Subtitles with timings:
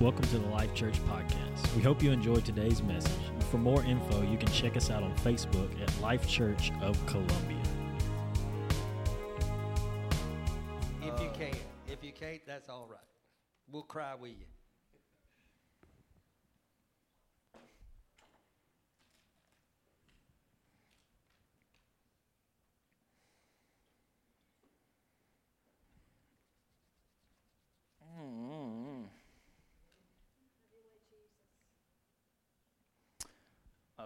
[0.00, 1.72] Welcome to the Life Church Podcast.
[1.76, 3.12] We hope you enjoyed today's message.
[3.48, 7.62] For more info, you can check us out on Facebook at Life Church of Columbia.
[11.00, 12.98] If you can't, if you can't, that's all right.
[13.70, 14.46] We'll cry with you.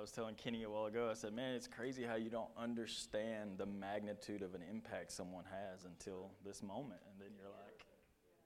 [0.08, 3.58] Was telling Kenny a while ago, I said, man, it's crazy how you don't understand
[3.58, 7.00] the magnitude of an impact someone has until this moment.
[7.10, 7.84] And then you're like,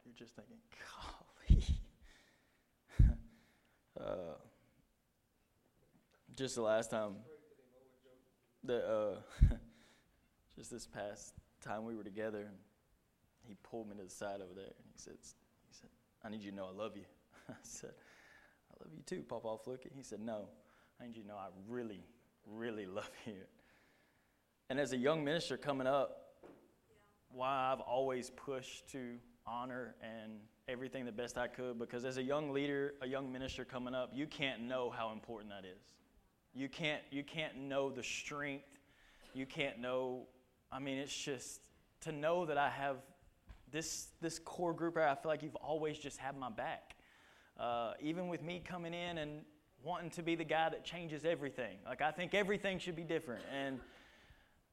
[0.05, 0.57] you're just thinking,
[2.99, 3.17] golly.
[4.01, 4.35] uh,
[6.37, 7.15] just the last time,
[8.65, 9.15] the, uh,
[10.57, 12.49] just this past time we were together,
[13.47, 15.91] he pulled me to the side over there and he said, he said
[16.25, 17.05] I need you to know I love you.
[17.49, 17.93] I said,
[18.73, 19.87] I love you too, Papa Fluke.
[19.95, 20.49] He said, no.
[21.11, 22.05] You know I really,
[22.47, 23.35] really love you.
[24.71, 26.37] And as a young minister coming up,
[27.29, 30.35] why I've always pushed to honor and
[30.69, 34.13] everything the best I could, because as a young leader, a young minister coming up,
[34.15, 35.83] you can't know how important that is.
[36.55, 38.79] You can't, you can't know the strength.
[39.35, 40.29] You can't know,
[40.71, 41.63] I mean, it's just
[42.03, 42.99] to know that I have
[43.73, 46.95] this, this core group, I feel like you've always just had my back.
[47.59, 49.43] Uh, even with me coming in and
[49.85, 51.77] wanting to be the guy that changes everything.
[51.85, 53.43] Like, I think everything should be different.
[53.53, 53.81] And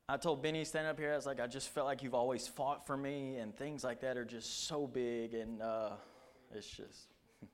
[0.08, 2.48] I told Benny, standing up here, I was like, I just felt like you've always
[2.48, 5.92] fought for me, and things like that are just so big, and uh,
[6.54, 7.08] it's just.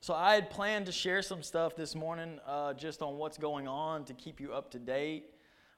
[0.00, 3.68] so, I had planned to share some stuff this morning uh, just on what's going
[3.68, 5.26] on to keep you up to date.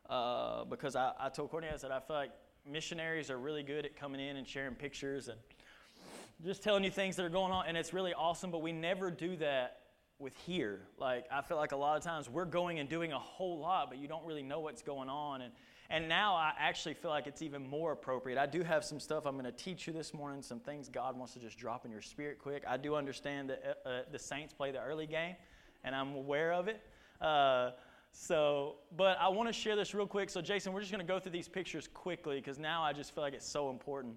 [0.09, 2.33] Uh, because I, I told Courtney, I said, I feel like
[2.67, 5.39] missionaries are really good at coming in and sharing pictures and
[6.45, 9.11] just telling you things that are going on, and it's really awesome, but we never
[9.11, 9.80] do that
[10.21, 10.81] with here.
[10.99, 13.89] Like, I feel like a lot of times we're going and doing a whole lot,
[13.89, 15.43] but you don't really know what's going on.
[15.43, 15.53] And,
[15.89, 18.39] and now I actually feel like it's even more appropriate.
[18.39, 21.17] I do have some stuff I'm going to teach you this morning, some things God
[21.17, 22.65] wants to just drop in your spirit quick.
[22.69, 25.37] I do understand that uh, uh the Saints play the early game,
[25.85, 26.83] and I'm aware of it.
[27.21, 27.71] Uh,
[28.13, 30.31] so, but I want to share this real quick.
[30.31, 33.15] So, Jason, we're just going to go through these pictures quickly because now I just
[33.15, 34.17] feel like it's so important.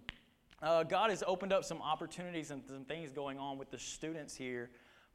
[0.63, 4.35] Uh, God has opened up some opportunities and some things going on with the students
[4.35, 4.69] here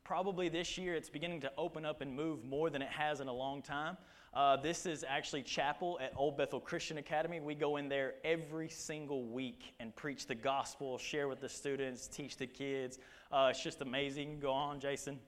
[0.08, 3.28] probably this year it's beginning to open up and move more than it has in
[3.28, 3.94] a long time.
[4.32, 7.40] Uh, this is actually chapel at Old Bethel Christian Academy.
[7.40, 12.08] We go in there every single week and preach the gospel, share with the students,
[12.08, 12.98] teach the kids.
[13.30, 14.40] Uh, it's just amazing.
[14.40, 15.18] Go on, Jason.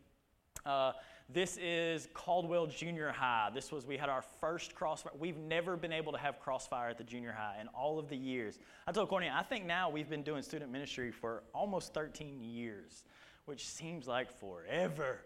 [0.64, 0.92] Uh,
[1.28, 3.50] this is Caldwell Junior High.
[3.52, 5.12] This was, we had our first crossfire.
[5.18, 8.16] We've never been able to have crossfire at the junior high in all of the
[8.16, 8.58] years.
[8.86, 13.04] I told Courtney, I think now we've been doing student ministry for almost 13 years
[13.50, 15.18] which seems like forever.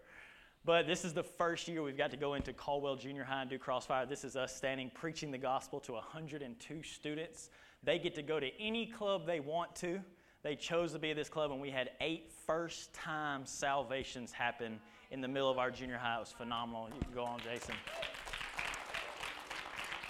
[0.65, 3.49] But this is the first year we've got to go into Caldwell Junior High and
[3.51, 4.07] do Crossfire.
[4.07, 7.51] This is us standing preaching the gospel to 102 students.
[7.83, 9.99] They get to go to any club they want to.
[10.41, 14.79] They chose to be at this club, and we had eight first time salvations happen
[15.11, 16.15] in the middle of our junior high.
[16.15, 16.89] It was phenomenal.
[16.95, 17.75] You can go on, Jason.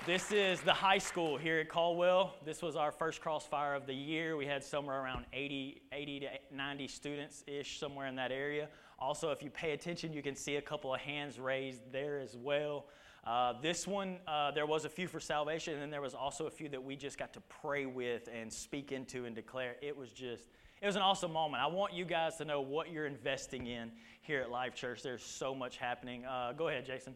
[0.05, 2.35] This is the high school here at Caldwell.
[2.45, 4.37] This was our first crossfire of the year.
[4.37, 8.69] We had somewhere around 80, 80 to 90 students ish, somewhere in that area.
[8.99, 12.37] Also, if you pay attention, you can see a couple of hands raised there as
[12.37, 12.85] well.
[13.25, 16.45] Uh, this one, uh, there was a few for salvation, and then there was also
[16.45, 19.75] a few that we just got to pray with and speak into and declare.
[19.81, 20.49] It was just,
[20.83, 21.63] it was an awesome moment.
[21.63, 25.01] I want you guys to know what you're investing in here at Life Church.
[25.01, 26.25] There's so much happening.
[26.25, 27.15] Uh, go ahead, Jason.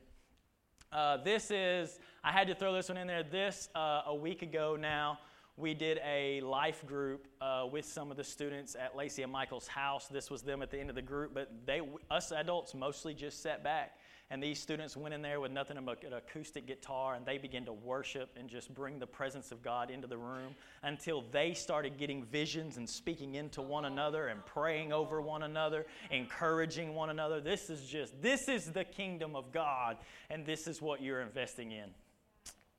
[0.91, 3.21] Uh, this is, I had to throw this one in there.
[3.21, 5.19] This, uh, a week ago now,
[5.55, 9.67] we did a life group uh, with some of the students at Lacey and Michael's
[9.67, 10.07] house.
[10.07, 13.43] This was them at the end of the group, but they, us adults mostly just
[13.43, 13.97] sat back
[14.31, 17.65] and these students went in there with nothing but an acoustic guitar and they began
[17.65, 20.53] to worship and just bring the presence of God into the room
[20.83, 25.87] until they started getting visions and speaking into one another and praying over one another,
[26.11, 27.41] encouraging one another.
[27.41, 29.97] This is just, this is the kingdom of God
[30.29, 31.89] and this is what you're investing in.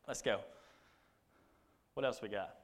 [0.06, 0.40] Let's go.
[1.94, 2.54] What else we got?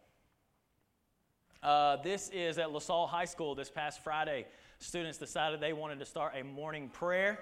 [1.61, 4.47] Uh, this is at LaSalle High School this past Friday.
[4.79, 7.41] Students decided they wanted to start a morning prayer.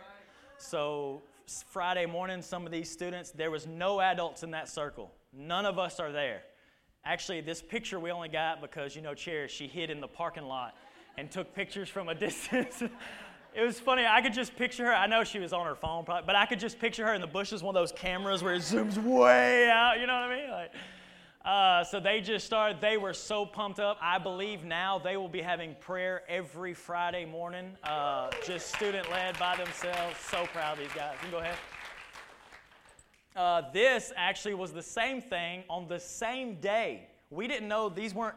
[0.57, 5.13] So Friday morning, some of these students, there was no adults in that circle.
[5.33, 6.43] None of us are there.
[7.05, 10.45] Actually, this picture we only got because, you know, Chair, she hid in the parking
[10.45, 10.75] lot
[11.19, 12.83] and took pictures from a distance.
[13.55, 14.07] it was funny.
[14.07, 14.95] I could just picture her.
[14.95, 17.21] I know she was on her phone, probably, but I could just picture her in
[17.21, 20.01] the bushes, one of those cameras where it zooms way out.
[20.01, 20.51] You know what I mean?
[20.51, 20.73] Like,
[21.45, 22.81] Uh, so they just started.
[22.81, 23.99] They were so pumped up.
[24.01, 29.39] I believe now they will be having prayer every Friday morning, uh, just student led
[29.39, 30.17] by themselves.
[30.31, 31.13] So proud of these guys.
[31.15, 31.57] You can go ahead.
[33.37, 37.09] Uh, this actually was the same thing on the same day.
[37.29, 38.37] We didn't know these weren't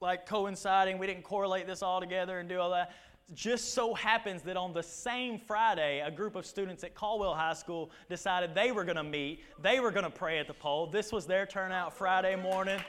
[0.00, 0.98] like coinciding.
[0.98, 2.92] We didn't correlate this all together and do all that
[3.34, 7.54] just so happens that on the same Friday, a group of students at Caldwell High
[7.54, 9.40] School decided they were going to meet.
[9.60, 10.86] They were going to pray at the pole.
[10.86, 12.80] This was their turnout Friday morning.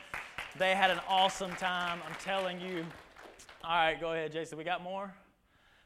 [0.57, 1.99] They had an awesome time.
[2.07, 2.85] I'm telling you.
[3.63, 4.57] All right, go ahead, Jason.
[4.57, 5.13] We got more?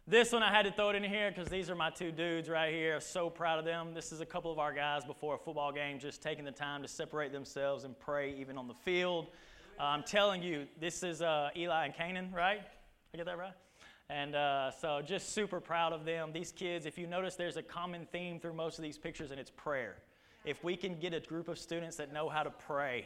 [0.09, 2.47] This one I had to throw it in here because these are my two dudes
[2.47, 2.95] right here.
[2.95, 3.93] I'm so proud of them.
[3.93, 6.81] This is a couple of our guys before a football game just taking the time
[6.81, 9.27] to separate themselves and pray even on the field.
[9.77, 12.61] Uh, I'm telling you, this is uh, Eli and Canaan, right?
[13.13, 13.51] I get that right?
[14.09, 16.31] And uh, so just super proud of them.
[16.31, 19.39] These kids, if you notice, there's a common theme through most of these pictures, and
[19.39, 19.95] it's prayer.
[20.45, 23.05] If we can get a group of students that know how to pray,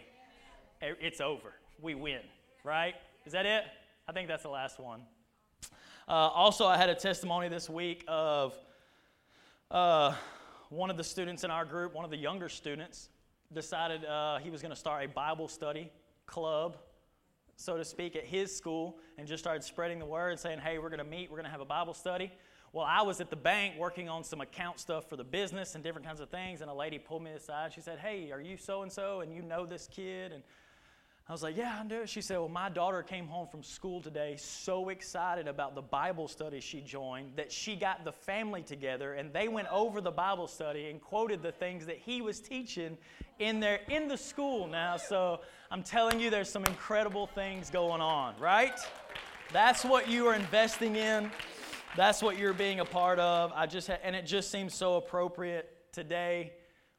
[0.79, 1.53] it's over.
[1.81, 2.21] We win,
[2.63, 2.93] right?
[3.25, 3.63] Is that it?
[4.07, 5.01] I think that's the last one.
[6.07, 8.55] Uh, also, I had a testimony this week of
[9.71, 10.13] uh,
[10.69, 13.09] one of the students in our group, one of the younger students,
[13.51, 15.89] decided uh, he was going to start a Bible study
[16.27, 16.77] club
[17.61, 20.89] so to speak, at his school and just started spreading the word, saying, hey, we're
[20.89, 22.31] going to meet, we're going to have a Bible study.
[22.73, 25.83] Well, I was at the bank working on some account stuff for the business and
[25.83, 27.73] different kinds of things, and a lady pulled me aside.
[27.73, 30.31] She said, hey, are you so and so, and you know this kid?
[30.31, 30.41] And
[31.31, 32.05] I was like, Yeah, I do.
[32.05, 36.27] She said, Well, my daughter came home from school today so excited about the Bible
[36.27, 40.45] study she joined that she got the family together and they went over the Bible
[40.45, 42.97] study and quoted the things that he was teaching
[43.39, 44.97] in there in the school now.
[44.97, 45.39] So
[45.71, 48.77] I'm telling you, there's some incredible things going on, right?
[49.53, 51.31] That's what you are investing in.
[51.95, 53.53] That's what you're being a part of.
[53.55, 56.51] I just ha- and it just seems so appropriate today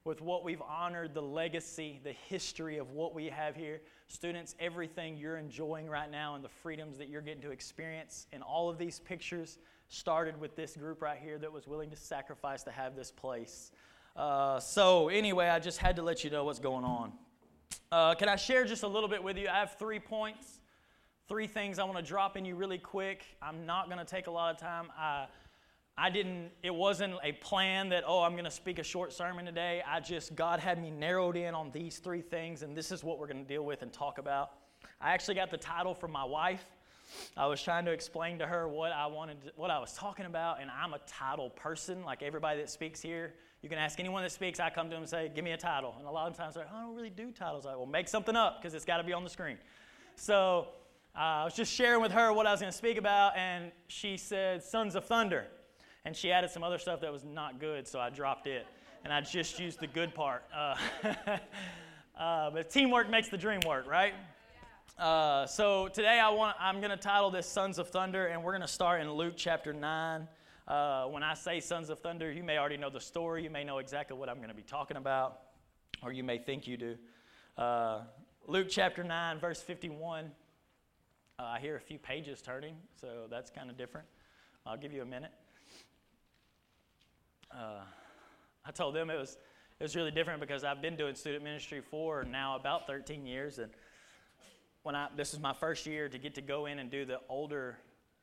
[0.04, 3.80] with what we've honored the legacy, the history of what we have here.
[4.12, 8.42] Students, everything you're enjoying right now and the freedoms that you're getting to experience in
[8.42, 9.56] all of these pictures
[9.88, 13.72] started with this group right here that was willing to sacrifice to have this place.
[14.14, 17.12] Uh, so, anyway, I just had to let you know what's going on.
[17.90, 19.48] Uh, can I share just a little bit with you?
[19.48, 20.60] I have three points,
[21.26, 23.24] three things I want to drop in you really quick.
[23.40, 24.90] I'm not going to take a lot of time.
[24.96, 25.24] I,
[25.96, 29.44] I didn't, it wasn't a plan that, oh, I'm going to speak a short sermon
[29.44, 29.82] today.
[29.86, 33.18] I just, God had me narrowed in on these three things, and this is what
[33.18, 34.52] we're going to deal with and talk about.
[35.00, 36.64] I actually got the title from my wife.
[37.36, 40.24] I was trying to explain to her what I wanted, to, what I was talking
[40.24, 43.34] about, and I'm a title person, like everybody that speaks here.
[43.60, 45.58] You can ask anyone that speaks, I come to them and say, give me a
[45.58, 45.94] title.
[45.98, 47.66] And a lot of times they're like, I don't really do titles.
[47.66, 49.58] I will make something up because it's got to be on the screen.
[50.16, 50.68] So
[51.14, 53.70] uh, I was just sharing with her what I was going to speak about, and
[53.88, 55.48] she said, Sons of Thunder
[56.04, 58.66] and she added some other stuff that was not good, so I dropped it.
[59.04, 60.44] And I just used the good part.
[60.54, 60.76] Uh,
[62.18, 64.14] uh, but teamwork makes the dream work, right?
[64.98, 68.52] Uh, so today I want, I'm going to title this Sons of Thunder, and we're
[68.52, 70.28] going to start in Luke chapter 9.
[70.68, 73.42] Uh, when I say Sons of Thunder, you may already know the story.
[73.42, 75.40] You may know exactly what I'm going to be talking about,
[76.02, 76.96] or you may think you do.
[77.56, 78.00] Uh,
[78.46, 80.30] Luke chapter 9, verse 51.
[81.38, 84.06] Uh, I hear a few pages turning, so that's kind of different.
[84.64, 85.32] I'll give you a minute
[87.56, 87.82] uh,
[88.64, 89.36] I told them it was
[89.80, 93.58] it was really different because I've been doing student ministry for now about 13 years,
[93.58, 93.70] and
[94.82, 97.20] when I this is my first year to get to go in and do the
[97.28, 97.76] older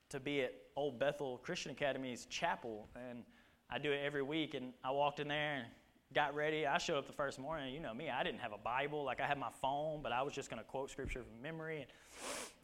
[0.10, 3.24] to be at Old Bethel Christian Academy's chapel, and
[3.70, 4.54] I do it every week.
[4.54, 5.66] And I walked in there and
[6.14, 6.66] got ready.
[6.66, 7.74] I showed up the first morning.
[7.74, 9.04] You know me, I didn't have a Bible.
[9.04, 11.82] Like I had my phone, but I was just going to quote scripture from memory.
[11.82, 11.88] And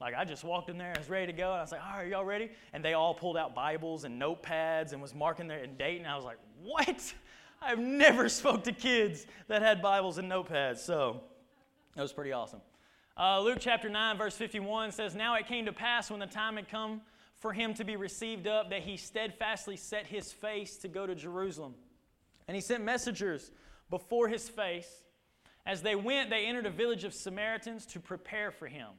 [0.01, 1.51] like I just walked in there and was ready to go.
[1.51, 2.49] And I was like, all right, y'all ready?
[2.73, 5.99] And they all pulled out Bibles and notepads and was marking their date.
[5.99, 7.13] And I was like, what?
[7.61, 10.79] I've never spoke to kids that had Bibles and notepads.
[10.79, 11.21] So
[11.95, 12.61] that was pretty awesome.
[13.17, 16.57] Uh, Luke chapter 9, verse 51 says, Now it came to pass when the time
[16.57, 17.01] had come
[17.37, 21.15] for him to be received up that he steadfastly set his face to go to
[21.15, 21.75] Jerusalem.
[22.47, 23.51] And he sent messengers
[23.89, 25.03] before his face.
[25.65, 28.89] As they went, they entered a village of Samaritans to prepare for him.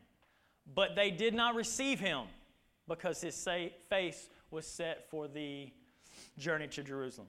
[0.75, 2.25] But they did not receive him
[2.89, 3.49] because his
[3.89, 5.71] face was set for the
[6.39, 7.29] journey to Jerusalem.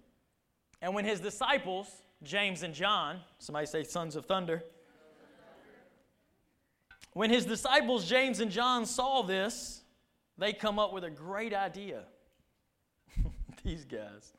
[0.81, 1.87] And when his disciples,
[2.23, 4.63] James and John, somebody say sons of thunder,
[7.13, 9.81] when his disciples, James and John, saw this,
[10.37, 12.03] they come up with a great idea.
[13.63, 14.33] These guys.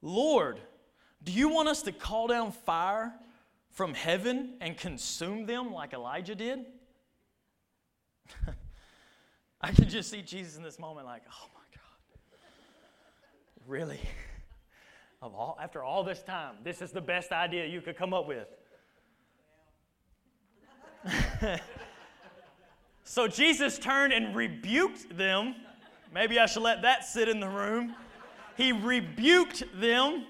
[0.00, 0.58] Lord,
[1.22, 3.14] do you want us to call down fire
[3.70, 6.66] from heaven and consume them like Elijah did?
[9.60, 12.38] I can just see Jesus in this moment, like, oh my God.
[13.66, 14.00] Really?
[15.22, 18.26] Of all, after all this time, this is the best idea you could come up
[18.26, 18.48] with.
[23.04, 25.54] so Jesus turned and rebuked them.
[26.12, 27.94] Maybe I should let that sit in the room.
[28.56, 30.26] He rebuked them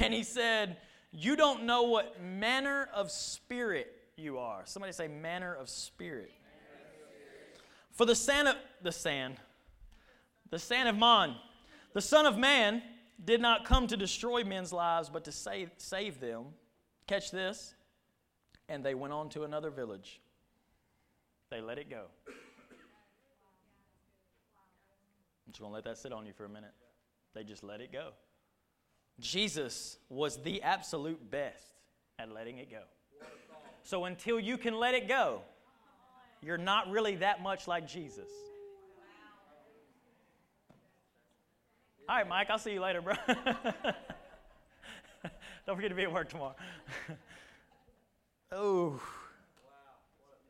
[0.00, 0.76] and he said,
[1.10, 4.62] You don't know what manner of spirit you are.
[4.64, 6.32] Somebody say, manner of spirit.
[7.92, 9.36] For the son of the sand,
[10.50, 11.34] the son of man,
[11.92, 12.82] the Son of Man
[13.24, 16.46] did not come to destroy men's lives, but to save, save them.
[17.06, 17.74] Catch this.
[18.68, 20.20] And they went on to another village.
[21.50, 22.04] They let it go.
[25.46, 26.72] I'm just going to let that sit on you for a minute.
[27.34, 28.10] They just let it go.
[29.20, 31.66] Jesus was the absolute best
[32.18, 32.82] at letting it go.
[33.82, 35.42] So until you can let it go,
[36.40, 38.28] you're not really that much like Jesus.
[42.08, 43.14] All right, Mike, I'll see you later, bro.
[45.66, 46.56] Don't forget to be at work tomorrow.
[48.52, 49.00] oh.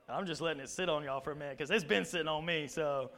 [0.09, 2.45] I'm just letting it sit on y'all for a minute because it's been sitting on
[2.45, 2.67] me.
[2.67, 3.11] So,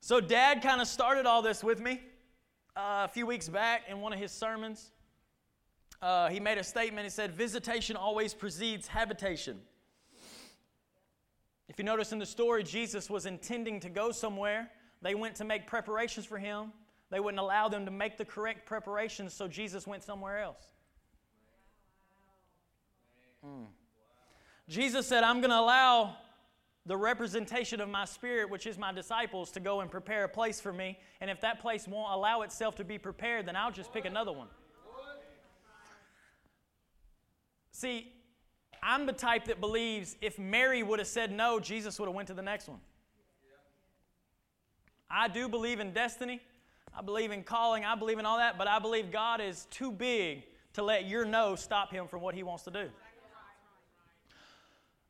[0.00, 2.00] so Dad kind of started all this with me
[2.76, 4.91] uh, a few weeks back in one of his sermons.
[6.02, 7.04] Uh, he made a statement.
[7.04, 9.62] He said, "Visitation always precedes habitation."
[11.68, 14.70] If you notice in the story, Jesus was intending to go somewhere.
[15.00, 16.72] They went to make preparations for him.
[17.10, 20.72] They wouldn't allow them to make the correct preparations, so Jesus went somewhere else.
[23.44, 23.66] Mm.
[24.68, 26.16] Jesus said, I'm going to allow
[26.86, 30.60] the representation of my spirit, which is my disciples, to go and prepare a place
[30.60, 30.98] for me.
[31.20, 34.32] And if that place won't allow itself to be prepared, then I'll just pick another
[34.32, 34.48] one.
[37.82, 38.12] See,
[38.80, 42.28] I'm the type that believes if Mary would have said no, Jesus would have went
[42.28, 42.78] to the next one.
[45.10, 46.40] I do believe in destiny.
[46.96, 47.84] I believe in calling.
[47.84, 51.24] I believe in all that, but I believe God is too big to let your
[51.24, 52.88] no stop him from what he wants to do.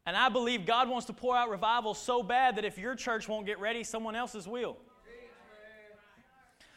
[0.07, 3.29] And I believe God wants to pour out revival so bad that if your church
[3.29, 4.79] won't get ready, someone else's will.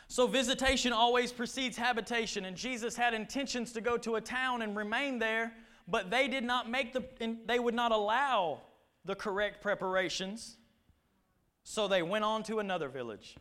[0.09, 4.75] So visitation always precedes habitation, and Jesus had intentions to go to a town and
[4.75, 5.53] remain there,
[5.87, 7.03] but they did not make the
[7.45, 8.61] they would not allow
[9.05, 10.57] the correct preparations.
[11.63, 13.35] So they went on to another village.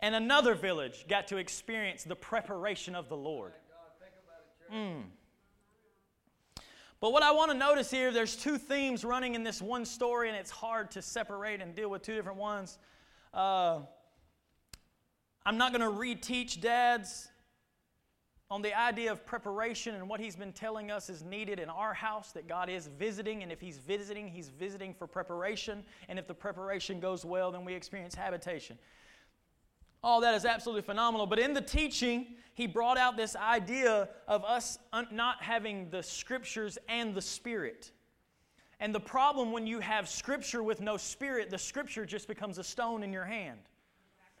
[0.00, 3.52] And another village got to experience the preparation of the Lord.
[4.72, 5.04] Mm.
[7.00, 10.28] But what I want to notice here, there's two themes running in this one story,
[10.28, 12.78] and it's hard to separate and deal with two different ones.
[13.32, 13.80] Uh,
[15.46, 17.28] I'm not going to reteach dads
[18.50, 21.92] on the idea of preparation and what he's been telling us is needed in our
[21.92, 23.42] house that God is visiting.
[23.42, 25.84] And if he's visiting, he's visiting for preparation.
[26.08, 28.78] And if the preparation goes well, then we experience habitation.
[30.02, 31.26] All that is absolutely phenomenal.
[31.26, 34.78] But in the teaching, he brought out this idea of us
[35.10, 37.90] not having the scriptures and the spirit.
[38.80, 42.64] And the problem when you have scripture with no spirit, the scripture just becomes a
[42.64, 43.58] stone in your hand.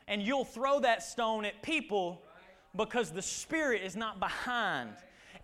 [0.06, 2.22] And you'll throw that stone at people
[2.78, 4.94] because the Spirit is not behind.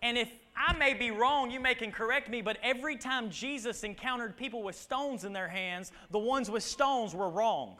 [0.00, 3.84] And if I may be wrong, you may can correct me, but every time Jesus
[3.84, 7.76] encountered people with stones in their hands, the ones with stones were wrong.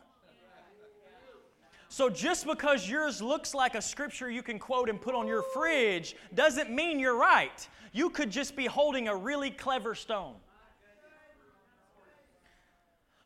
[1.88, 5.44] So just because yours looks like a scripture you can quote and put on your
[5.54, 7.68] fridge doesn't mean you're right.
[7.92, 10.34] You could just be holding a really clever stone.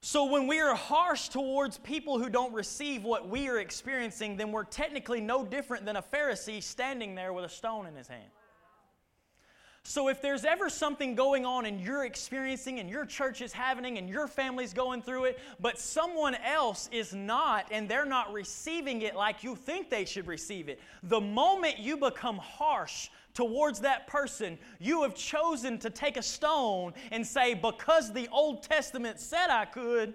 [0.00, 4.52] So, when we are harsh towards people who don't receive what we are experiencing, then
[4.52, 8.30] we're technically no different than a Pharisee standing there with a stone in his hand.
[9.82, 13.98] So, if there's ever something going on and you're experiencing and your church is having
[13.98, 19.02] and your family's going through it, but someone else is not and they're not receiving
[19.02, 24.08] it like you think they should receive it, the moment you become harsh towards that
[24.08, 29.46] person, you have chosen to take a stone and say, Because the Old Testament said
[29.48, 30.12] I could,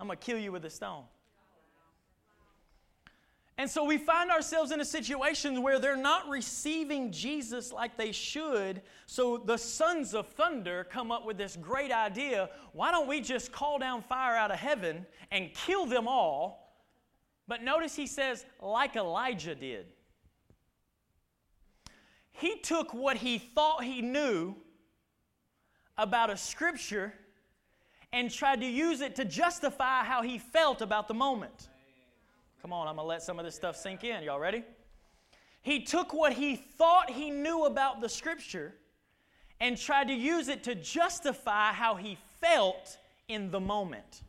[0.00, 1.04] I'm going to kill you with a stone.
[3.58, 8.10] And so we find ourselves in a situation where they're not receiving Jesus like they
[8.10, 8.82] should.
[9.06, 13.52] So the sons of thunder come up with this great idea why don't we just
[13.52, 16.74] call down fire out of heaven and kill them all?
[17.46, 19.86] But notice he says, like Elijah did.
[22.40, 24.56] He took what he thought he knew
[25.98, 27.12] about a scripture
[28.14, 31.68] and tried to use it to justify how he felt about the moment.
[32.62, 34.22] Come on, I'm going to let some of this stuff sink in.
[34.22, 34.64] Y'all ready?
[35.60, 38.72] He took what he thought he knew about the scripture
[39.60, 42.96] and tried to use it to justify how he felt
[43.28, 44.22] in the moment.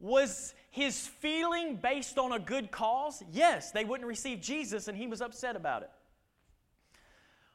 [0.00, 3.22] Was his feeling based on a good cause?
[3.32, 5.90] Yes, they wouldn't receive Jesus and he was upset about it.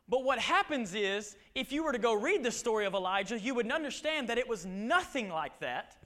[0.09, 3.53] But what happens is, if you were to go read the story of Elijah, you
[3.53, 5.97] would understand that it was nothing like that.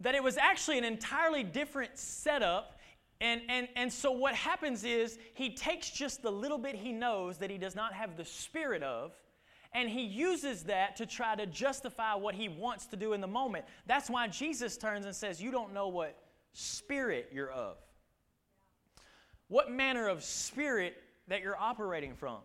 [0.00, 2.80] That it was actually an entirely different setup.
[3.20, 7.38] And, and, and so what happens is, he takes just the little bit he knows
[7.38, 9.12] that he does not have the spirit of,
[9.72, 13.28] and he uses that to try to justify what he wants to do in the
[13.28, 13.66] moment.
[13.86, 16.18] That's why Jesus turns and says, You don't know what
[16.54, 17.76] spirit you're of.
[19.46, 20.96] What manner of spirit
[21.28, 22.38] that you're operating from.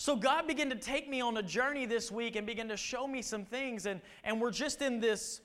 [0.00, 3.06] So God began to take me on a journey this week and begin to show
[3.06, 5.42] me some things, and, and we're just in this.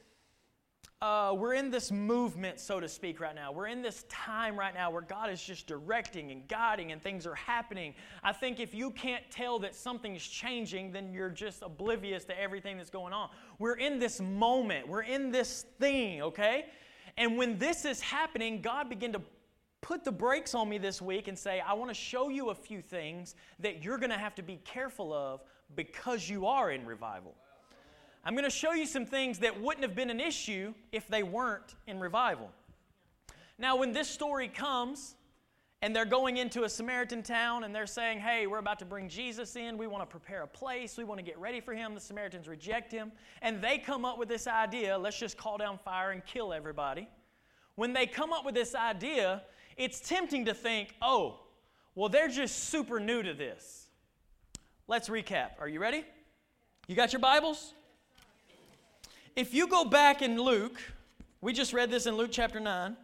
[1.02, 3.52] Uh, we're in this movement, so to speak, right now.
[3.52, 7.28] We're in this time right now where God is just directing and guiding and things
[7.28, 7.96] are happening.
[8.24, 12.78] I think if you can't tell that something's changing, then you're just oblivious to everything
[12.78, 13.32] that's going on.
[13.60, 16.68] We're in this moment, we're in this thing, okay?
[17.18, 19.22] And when this is happening, God began to
[19.86, 22.56] put the brakes on me this week and say, I want to show you a
[22.56, 25.44] few things that you're going to have to be careful of
[25.75, 27.36] because you are in revival.
[28.24, 31.22] I'm going to show you some things that wouldn't have been an issue if they
[31.22, 32.50] weren't in revival.
[33.60, 35.18] Now, when this story comes,
[35.84, 39.08] and they're going into a Samaritan town and they're saying, Hey, we're about to bring
[39.08, 39.77] Jesus in.
[39.77, 40.98] We want to prepare a place.
[40.98, 41.94] We want to get ready for him.
[41.94, 43.12] The Samaritans reject him.
[43.44, 47.08] And they come up with this idea let's just call down fire and kill everybody.
[47.75, 49.44] When they come up with this idea,
[49.77, 51.39] it's tempting to think, oh,
[51.96, 53.88] well, they're just super new to this.
[54.88, 55.51] Let's recap.
[55.60, 56.03] Are you ready?
[56.88, 57.74] You got your Bibles?
[59.36, 60.79] If you go back in Luke,
[61.41, 62.96] we just read this in Luke chapter 9.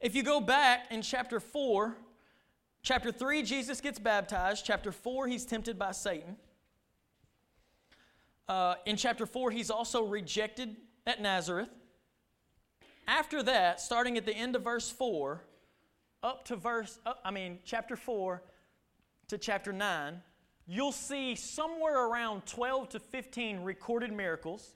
[0.00, 1.96] If you go back in chapter 4,
[2.82, 4.64] chapter 3, Jesus gets baptized.
[4.64, 6.36] Chapter 4, he's tempted by Satan.
[8.48, 10.76] Uh, in chapter 4, he's also rejected
[11.06, 11.68] at Nazareth.
[13.06, 15.42] After that, starting at the end of verse 4,
[16.22, 18.42] up to verse, up, I mean, chapter 4
[19.28, 20.22] to chapter 9,
[20.66, 24.74] you'll see somewhere around 12 to 15 recorded miracles.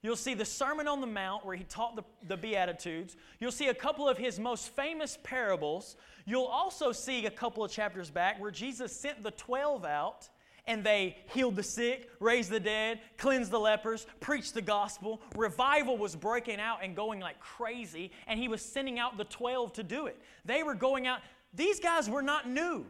[0.00, 3.16] You'll see the Sermon on the Mount where he taught the, the Beatitudes.
[3.40, 5.96] You'll see a couple of his most famous parables.
[6.24, 10.28] You'll also see a couple of chapters back where Jesus sent the 12 out
[10.68, 15.20] and they healed the sick, raised the dead, cleansed the lepers, preached the gospel.
[15.34, 19.72] Revival was breaking out and going like crazy, and he was sending out the 12
[19.72, 20.20] to do it.
[20.44, 21.20] They were going out.
[21.54, 22.86] These guys were not new,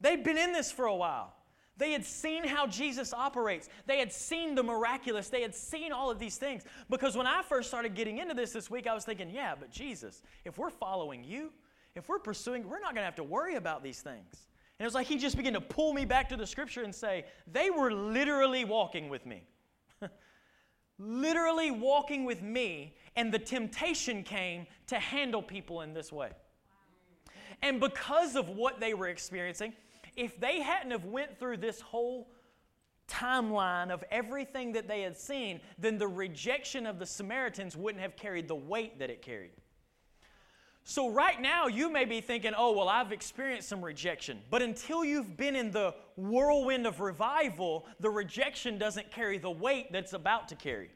[0.00, 1.34] they'd been in this for a while.
[1.76, 3.70] They had seen how Jesus operates.
[3.86, 5.30] They had seen the miraculous.
[5.30, 6.62] They had seen all of these things.
[6.90, 9.70] Because when I first started getting into this this week, I was thinking, yeah, but
[9.70, 11.50] Jesus, if we're following you,
[11.94, 14.49] if we're pursuing, we're not going to have to worry about these things.
[14.80, 16.94] And it was like he just began to pull me back to the scripture and
[16.94, 19.42] say, they were literally walking with me.
[20.98, 26.30] literally walking with me, and the temptation came to handle people in this way.
[27.60, 29.74] And because of what they were experiencing,
[30.16, 32.30] if they hadn't have went through this whole
[33.06, 38.16] timeline of everything that they had seen, then the rejection of the Samaritans wouldn't have
[38.16, 39.59] carried the weight that it carried.
[40.84, 44.40] So, right now, you may be thinking, oh, well, I've experienced some rejection.
[44.50, 49.92] But until you've been in the whirlwind of revival, the rejection doesn't carry the weight
[49.92, 50.90] that's about to carry.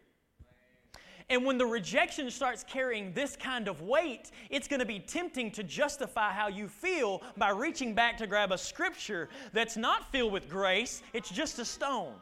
[1.30, 5.50] And when the rejection starts carrying this kind of weight, it's going to be tempting
[5.52, 10.32] to justify how you feel by reaching back to grab a scripture that's not filled
[10.32, 12.12] with grace, it's just a stone.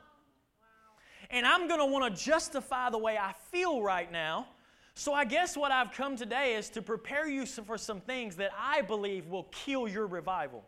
[1.31, 4.47] And I'm going to want to justify the way I feel right now
[4.95, 8.51] so, I guess what I've come today is to prepare you for some things that
[8.59, 10.65] I believe will kill your revival.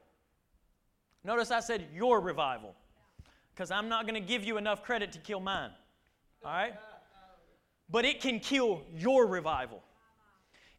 [1.24, 2.74] Notice I said your revival,
[3.54, 5.70] because I'm not going to give you enough credit to kill mine.
[6.44, 6.74] All right?
[7.90, 9.82] But it can kill your revival.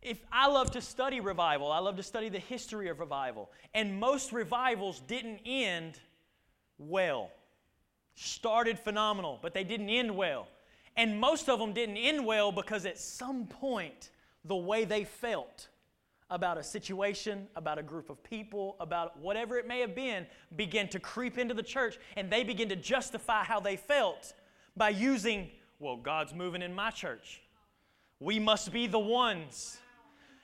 [0.02, 3.50] If I love to study revival, I love to study the history of revival.
[3.74, 6.00] And most revivals didn't end
[6.78, 7.32] well.
[8.16, 10.48] Started phenomenal, but they didn't end well.
[10.98, 14.12] And most of them didn't end well because at some point,
[14.46, 15.68] the way they felt
[16.30, 20.88] about a situation, about a group of people, about whatever it may have been, began
[20.90, 24.34] to creep into the church and they begin to justify how they felt
[24.76, 27.42] by using, well, God's moving in my church.
[28.20, 29.78] We must be the ones.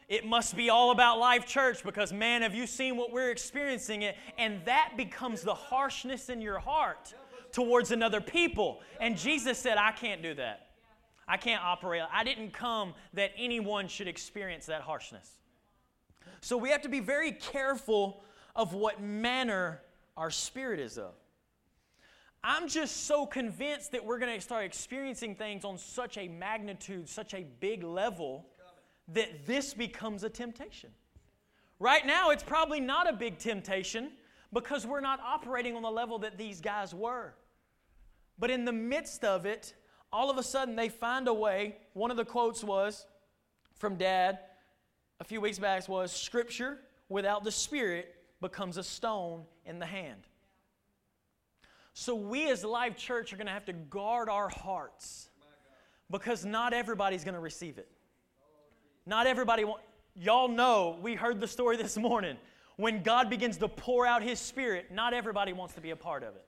[0.08, 4.02] It must be all about Life Church because, man, have you seen what we're experiencing
[4.02, 4.18] it?
[4.38, 7.14] And that becomes the harshness in your heart
[7.52, 8.82] towards another people.
[9.00, 10.68] And Jesus said, I can't do that.
[11.28, 12.04] I can't operate.
[12.12, 15.30] I didn't come that anyone should experience that harshness.
[16.42, 18.24] So we have to be very careful
[18.56, 19.82] of what manner
[20.18, 21.14] our spirit is of.
[22.44, 27.08] I'm just so convinced that we're going to start experiencing things on such a magnitude,
[27.08, 28.48] such a big level,
[29.10, 30.90] that this becomes a temptation.
[31.80, 34.12] Right now, it's probably not a big temptation
[34.52, 37.34] because we're not operating on the level that these guys were.
[38.42, 39.76] But in the midst of it,
[40.12, 41.78] all of a sudden they find a way.
[41.94, 43.06] One of the quotes was
[43.76, 44.40] from Dad
[45.22, 50.24] a few weeks back was Scripture without the Spirit becomes a stone in the hand.
[51.94, 55.30] So we as Life Church are going to have to guard our hearts
[56.10, 57.88] because not everybody's going to receive it.
[59.06, 59.84] Not everybody want,
[60.16, 62.38] y'all know we heard the story this morning.
[62.78, 66.24] When God begins to pour out his spirit, not everybody wants to be a part
[66.24, 66.46] of it.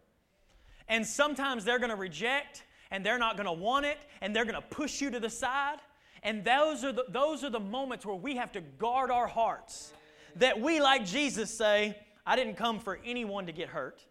[0.88, 4.46] And sometimes they're going to reject and they're not going to want it and they're
[4.46, 5.78] going to push you to the side.
[6.22, 9.94] And those are the, those are the moments where we have to guard our hearts.
[10.38, 14.02] That we, like Jesus, say, I didn't come for anyone to get hurt,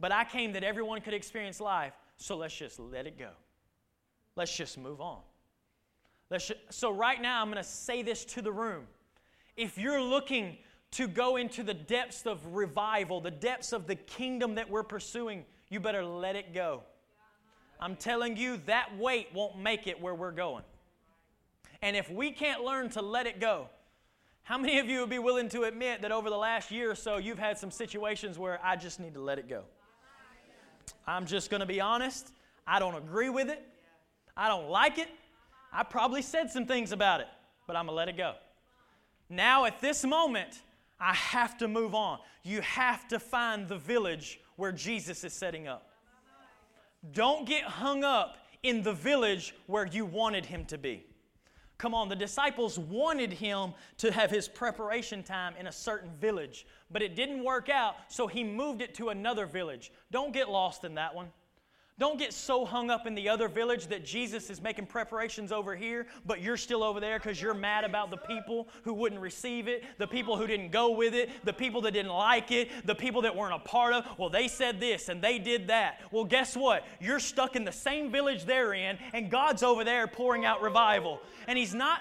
[0.00, 1.92] but I came that everyone could experience life.
[2.16, 3.30] So let's just let it go.
[4.36, 5.20] Let's just move on.
[6.30, 8.84] Let's just, so, right now, I'm going to say this to the room.
[9.56, 10.58] If you're looking
[10.92, 15.44] to go into the depths of revival, the depths of the kingdom that we're pursuing,
[15.70, 16.82] you better let it go.
[17.80, 20.64] I'm telling you, that weight won't make it where we're going.
[21.80, 23.68] And if we can't learn to let it go,
[24.42, 26.94] how many of you would be willing to admit that over the last year or
[26.94, 29.62] so you've had some situations where I just need to let it go?
[31.06, 32.32] I'm just going to be honest.
[32.66, 33.66] I don't agree with it.
[34.36, 35.08] I don't like it.
[35.72, 37.28] I probably said some things about it,
[37.66, 38.34] but I'm going to let it go.
[39.28, 40.60] Now, at this moment,
[40.98, 42.18] I have to move on.
[42.42, 45.90] You have to find the village where Jesus is setting up.
[47.12, 51.06] Don't get hung up in the village where you wanted him to be.
[51.78, 56.66] Come on, the disciples wanted him to have his preparation time in a certain village,
[56.90, 59.90] but it didn't work out, so he moved it to another village.
[60.10, 61.28] Don't get lost in that one.
[62.00, 65.76] Don't get so hung up in the other village that Jesus is making preparations over
[65.76, 69.68] here, but you're still over there because you're mad about the people who wouldn't receive
[69.68, 72.94] it, the people who didn't go with it, the people that didn't like it, the
[72.94, 74.06] people that weren't a part of.
[74.16, 76.00] Well, they said this and they did that.
[76.10, 76.86] Well, guess what?
[77.02, 81.20] You're stuck in the same village they're in, and God's over there pouring out revival.
[81.46, 82.00] And He's not.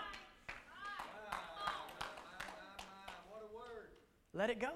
[4.33, 4.71] Let it go.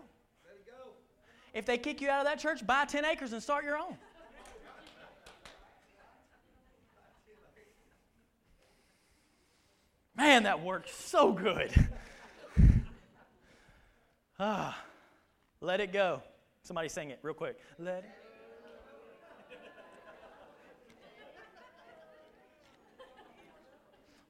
[1.54, 3.96] If they kick you out of that church, buy 10 acres and start your own.
[10.16, 11.74] Man, that worked so good.
[14.40, 14.78] ah,
[15.60, 16.22] let it go.
[16.62, 17.58] Somebody sing it real quick.
[17.80, 18.10] Let it.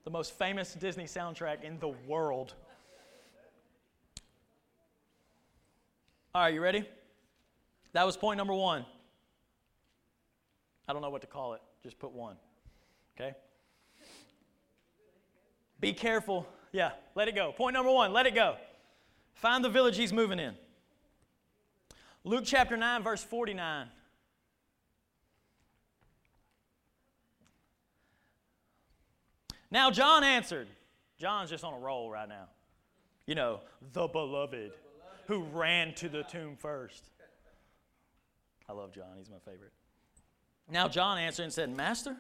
[0.04, 2.54] the most famous Disney soundtrack in the world.
[6.36, 6.84] All right, you ready?
[7.94, 8.86] That was point number one.
[10.88, 11.62] I don't know what to call it.
[11.84, 12.36] Just put one.
[13.16, 13.36] Okay?
[15.84, 16.48] Be careful.
[16.72, 17.52] Yeah, let it go.
[17.52, 18.56] Point number one, let it go.
[19.34, 20.56] Find the village he's moving in.
[22.24, 23.88] Luke chapter 9, verse 49.
[29.72, 30.70] Now John answered.
[31.18, 32.48] John's just on a roll right now.
[33.26, 33.60] You know,
[33.92, 34.72] the beloved
[35.28, 37.10] who ran to the tomb first.
[38.70, 39.74] I love John, he's my favorite.
[40.72, 42.16] Now John answered and said, Master,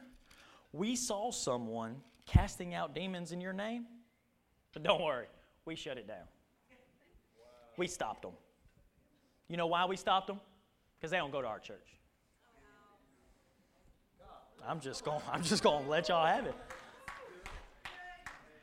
[0.73, 3.86] we saw someone casting out demons in your name?
[4.74, 5.28] But don't worry,
[5.66, 6.26] we shut it down.
[7.78, 8.34] We stopped them.
[9.48, 10.40] You know why we stopped them?
[10.98, 11.94] Because they don't go to our church.
[14.68, 16.56] I'm just going I'm just going to let y'all have it.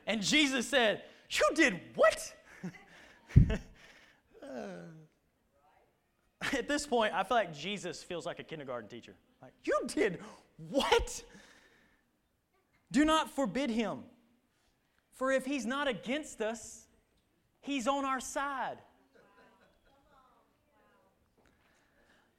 [0.06, 2.34] And Jesus said, "You did what?"
[6.52, 9.14] At this point, I feel like Jesus feels like a kindergarten teacher.
[9.42, 10.18] Like, "You did
[10.70, 11.22] what?"
[12.92, 14.00] Do not forbid him.
[15.12, 16.86] For if he's not against us,
[17.60, 18.78] he's on our side.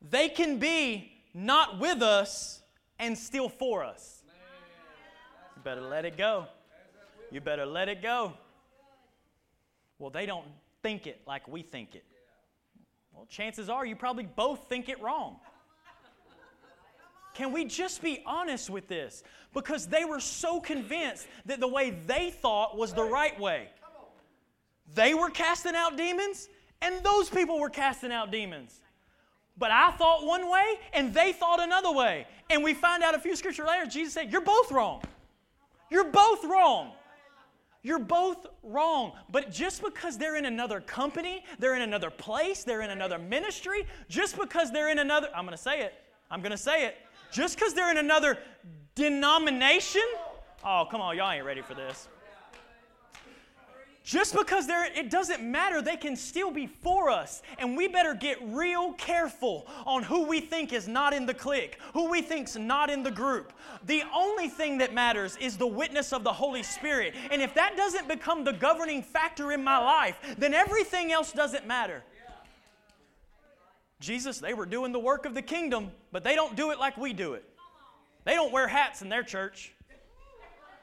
[0.02, 2.62] They can be not with us
[2.98, 4.24] and still for us.
[5.56, 6.48] You better let it go.
[7.30, 8.34] You better let it go.
[10.00, 10.48] Well, they don't
[10.82, 12.04] think it like we think it.
[13.14, 15.38] Well, chances are you probably both think it wrong.
[17.34, 19.24] Can we just be honest with this?
[19.54, 23.70] Because they were so convinced that the way they thought was the right way.
[24.94, 26.50] They were casting out demons,
[26.82, 28.82] and those people were casting out demons.
[29.58, 32.26] But I thought one way, and they thought another way.
[32.50, 35.02] And we find out a few scriptures later, Jesus said, You're both wrong.
[35.90, 36.92] You're both wrong.
[37.84, 39.14] You're both wrong.
[39.30, 43.88] But just because they're in another company, they're in another place, they're in another ministry,
[44.08, 45.94] just because they're in another, I'm going to say it,
[46.30, 46.98] I'm going to say it,
[47.32, 48.38] just because they're in another
[48.96, 50.04] denomination?
[50.64, 52.08] Oh, come on, y'all ain't ready for this.
[54.04, 57.42] just because they're, it doesn't matter, they can still be for us.
[57.60, 61.78] And we better get real careful on who we think is not in the clique,
[61.94, 63.54] who we think's not in the group.
[63.86, 67.16] The only thing that matters is the witness of the Holy Spirit.
[67.32, 71.66] And if that doesn't become the governing factor in my life, then everything else doesn't
[71.66, 72.04] matter.
[74.02, 76.98] Jesus, they were doing the work of the kingdom, but they don't do it like
[76.98, 77.46] we do it.
[78.26, 79.72] They don't wear hats in their church.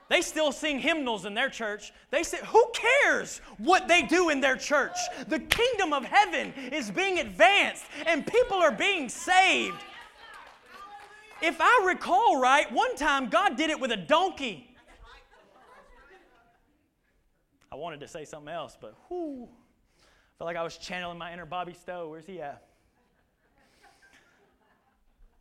[0.08, 1.92] They still sing hymnals in their church.
[2.10, 4.96] They say, who cares what they do in their church?
[5.26, 9.76] The kingdom of heaven is being advanced and people are being saved.
[11.42, 14.64] If I recall right, one time God did it with a donkey.
[17.70, 19.44] I wanted to say something else, but whoo.
[19.44, 22.08] I felt like I was channeling my inner Bobby Stowe.
[22.08, 22.67] Where's he at?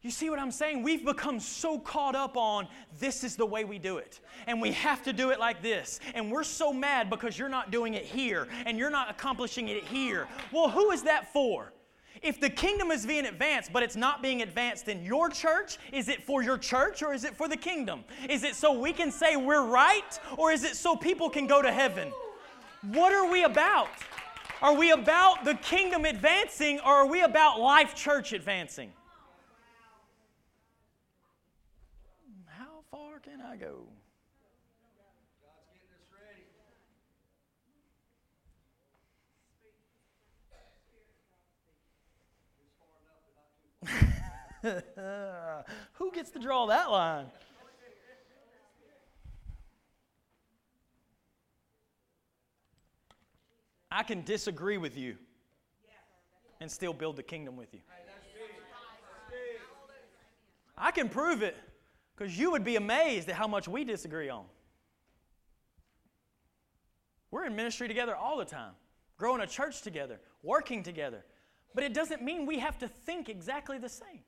[0.08, 0.84] You see what I'm saying?
[0.84, 4.22] We've become so caught up on this is the way we do it.
[4.48, 6.00] And we have to do it like this.
[6.16, 9.84] And we're so mad because you're not doing it here and you're not accomplishing it
[9.84, 10.30] here.
[10.54, 11.74] Well, who is that for?
[12.22, 16.08] If the kingdom is being advanced, but it's not being advanced in your church, is
[16.08, 18.06] it for your church or is it for the kingdom?
[18.30, 21.62] Is it so we can say we're right or is it so people can go
[21.62, 22.14] to heaven?
[22.94, 23.90] What are we about?
[24.62, 28.94] Are we about the kingdom advancing or are we about life church advancing?
[33.20, 33.88] Can I go?
[45.94, 47.28] Who gets to draw that line?
[53.90, 55.16] I can disagree with you
[56.60, 57.80] and still build the kingdom with you.
[60.78, 61.56] I can prove it.
[62.18, 64.46] Because you would be amazed at how much we disagree on.
[67.30, 68.74] We're in ministry together all the time,
[69.18, 71.24] growing a church together, working together.
[71.76, 74.24] But it doesn't mean we have to think exactly the same.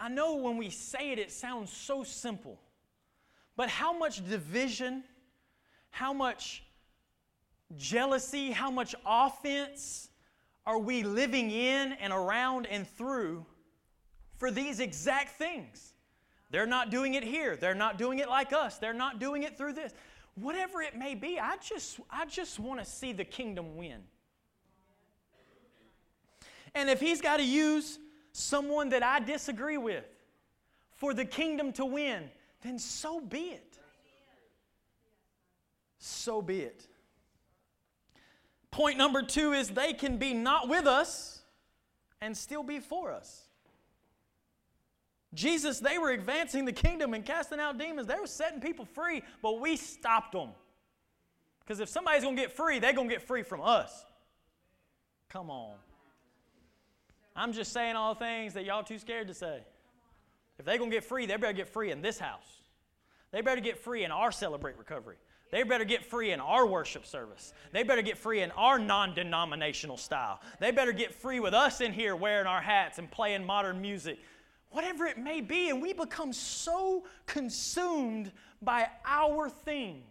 [0.00, 2.60] I know when we say it, it sounds so simple.
[3.56, 5.04] But how much division,
[5.90, 6.64] how much
[7.76, 10.08] jealousy, how much offense
[10.66, 13.46] are we living in and around and through
[14.36, 15.92] for these exact things.
[16.50, 17.56] They're not doing it here.
[17.56, 18.78] They're not doing it like us.
[18.78, 19.92] They're not doing it through this.
[20.36, 24.02] Whatever it may be, I just, I just want to see the kingdom win.
[26.74, 27.98] And if he's got to use
[28.32, 30.04] someone that I disagree with
[30.92, 32.30] for the kingdom to win,
[32.62, 33.78] then so be it.
[35.98, 36.86] So be it.
[38.70, 41.42] Point number two is they can be not with us
[42.20, 43.43] and still be for us.
[45.34, 48.06] Jesus, they were advancing the kingdom and casting out demons.
[48.06, 50.50] They were setting people free, but we stopped them.
[51.60, 54.04] Because if somebody's going to get free, they're going to get free from us.
[55.28, 55.74] Come on.
[57.34, 59.60] I'm just saying all things that y'all too scared to say.
[60.58, 62.60] If they're going to get free, they better get free in this house.
[63.32, 65.16] They better get free in our Celebrate Recovery.
[65.50, 67.52] They better get free in our worship service.
[67.72, 70.40] They better get free in our non denominational style.
[70.60, 74.18] They better get free with us in here wearing our hats and playing modern music
[74.74, 80.02] whatever it may be, and we become so consumed by our thing.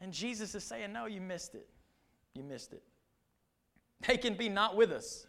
[0.00, 1.68] And Jesus is saying, No, you missed it.
[2.34, 2.82] You missed it.
[4.06, 5.26] They can be not with us,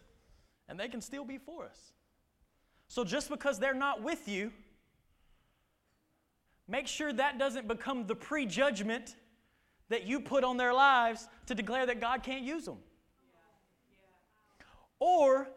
[0.68, 1.92] and they can still be for us.
[2.88, 4.52] So just because they're not with you,
[6.68, 9.16] make sure that doesn't become the prejudgment
[9.88, 12.78] that you put on their lives to declare that God can't use them.
[14.98, 15.48] Or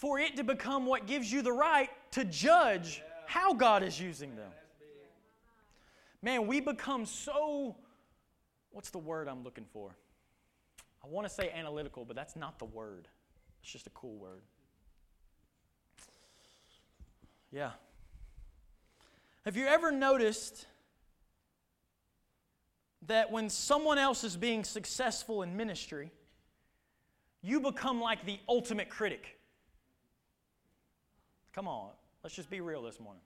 [0.00, 4.34] for it to become what gives you the right to judge how God is using
[4.34, 4.50] them.
[6.22, 7.76] Man, we become so,
[8.70, 9.94] what's the word I'm looking for?
[11.04, 13.08] I want to say analytical, but that's not the word.
[13.62, 14.40] It's just a cool word.
[17.52, 17.72] Yeah.
[19.44, 20.64] Have you ever noticed
[23.06, 26.10] that when someone else is being successful in ministry,
[27.42, 29.39] you become like the ultimate critic?
[31.54, 31.90] Come on,
[32.22, 33.22] let's just be real this morning.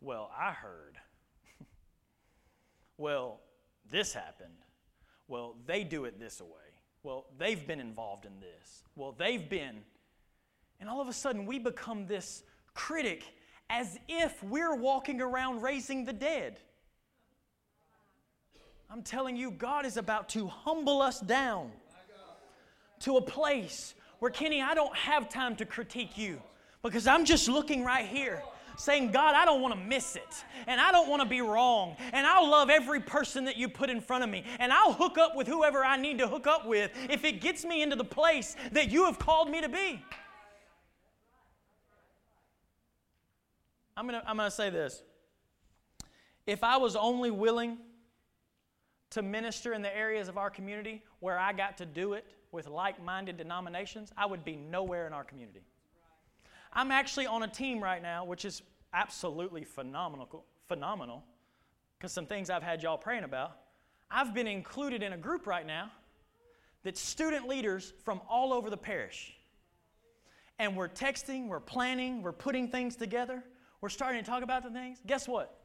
[0.00, 0.98] Well, I heard.
[2.98, 3.40] well,
[3.90, 4.50] this happened.
[5.28, 6.48] Well, they do it this way.
[7.04, 8.82] Well, they've been involved in this.
[8.96, 9.82] Well, they've been.
[10.80, 12.42] And all of a sudden, we become this
[12.74, 13.24] critic
[13.70, 16.58] as if we're walking around raising the dead.
[18.90, 21.70] I'm telling you, God is about to humble us down
[23.00, 26.42] to a place where, Kenny, I don't have time to critique you
[26.82, 28.42] because I'm just looking right here.
[28.76, 31.94] saying, God, I don't want to miss it, and I don't want to be wrong,
[32.12, 35.18] and I'll love every person that you put in front of me, and I'll hook
[35.18, 38.04] up with whoever I need to hook up with if it gets me into the
[38.04, 40.02] place that you have called me to be.
[43.96, 45.02] I'm going to I'm going to say this.
[46.46, 47.78] If I was only willing
[49.10, 52.66] to minister in the areas of our community where I got to do it with
[52.66, 55.60] like minded denominations, I would be nowhere in our community.
[56.72, 61.24] I'm actually on a team right now, which is absolutely phenomenal, phenomenal,
[61.98, 63.58] because some things I've had y'all praying about.
[64.10, 65.90] I've been included in a group right now
[66.82, 69.34] that's student leaders from all over the parish.
[70.58, 73.42] And we're texting, we're planning, we're putting things together,
[73.80, 74.98] we're starting to talk about the things.
[75.06, 75.58] Guess what?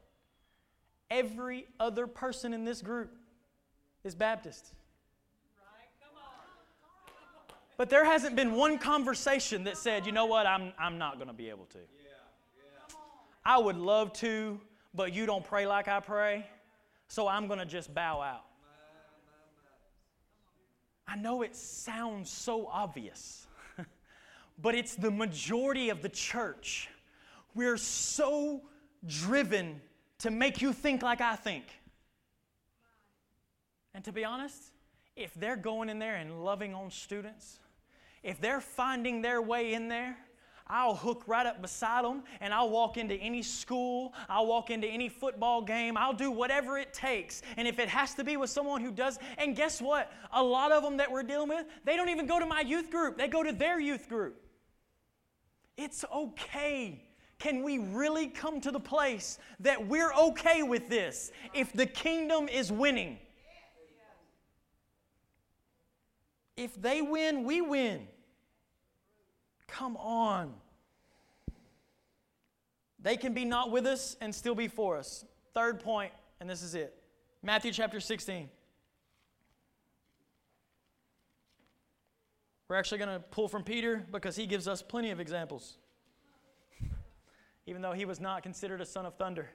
[1.10, 3.14] Every other person in this group
[4.04, 4.74] is Baptist.
[7.78, 11.28] But there hasn't been one conversation that said, you know what, I'm, I'm not going
[11.28, 11.78] to be able to.
[13.44, 14.60] I would love to,
[14.94, 16.44] but you don't pray like I pray,
[17.06, 18.44] so I'm going to just bow out.
[21.06, 23.46] I know it sounds so obvious,
[24.60, 26.88] but it's the majority of the church.
[27.54, 28.62] We're so
[29.06, 29.80] driven
[30.18, 31.64] to make you think like I think.
[33.94, 34.60] And to be honest,
[35.16, 37.60] if they're going in there and loving on students,
[38.28, 40.14] if they're finding their way in there,
[40.66, 44.86] I'll hook right up beside them and I'll walk into any school, I'll walk into
[44.86, 47.40] any football game, I'll do whatever it takes.
[47.56, 50.12] And if it has to be with someone who does, and guess what?
[50.32, 52.90] A lot of them that we're dealing with, they don't even go to my youth
[52.90, 54.38] group, they go to their youth group.
[55.78, 57.02] It's okay.
[57.38, 62.46] Can we really come to the place that we're okay with this if the kingdom
[62.46, 63.16] is winning?
[66.58, 68.08] If they win, we win.
[69.68, 70.54] Come on.
[72.98, 75.24] They can be not with us and still be for us.
[75.54, 76.94] Third point, and this is it
[77.42, 78.48] Matthew chapter 16.
[82.68, 85.78] We're actually going to pull from Peter because he gives us plenty of examples.
[87.66, 89.48] Even though he was not considered a son of thunder.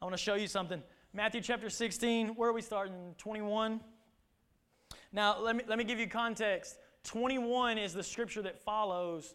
[0.00, 0.80] I want to show you something.
[1.12, 3.14] Matthew chapter 16, where are we starting?
[3.18, 3.80] 21.
[5.12, 6.76] Now, let me, let me give you context.
[7.04, 9.34] 21 is the scripture that follows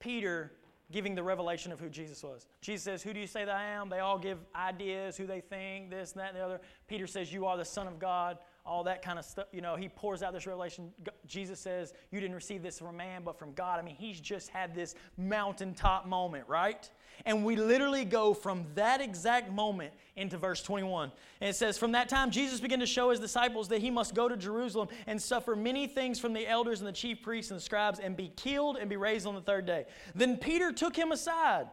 [0.00, 0.52] Peter
[0.92, 2.46] giving the revelation of who Jesus was.
[2.60, 3.88] Jesus says, Who do you say that I am?
[3.88, 6.60] They all give ideas, who they think, this and that and the other.
[6.86, 9.46] Peter says, You are the Son of God, all that kind of stuff.
[9.52, 10.92] You know, he pours out this revelation.
[11.26, 13.80] Jesus says, You didn't receive this from man, but from God.
[13.80, 16.88] I mean, he's just had this mountaintop moment, right?
[17.24, 21.10] And we literally go from that exact moment into verse 21.
[21.40, 24.14] And it says, From that time, Jesus began to show his disciples that he must
[24.14, 27.58] go to Jerusalem and suffer many things from the elders and the chief priests and
[27.58, 29.86] the scribes and be killed and be raised on the third day.
[30.14, 31.68] Then Peter took him aside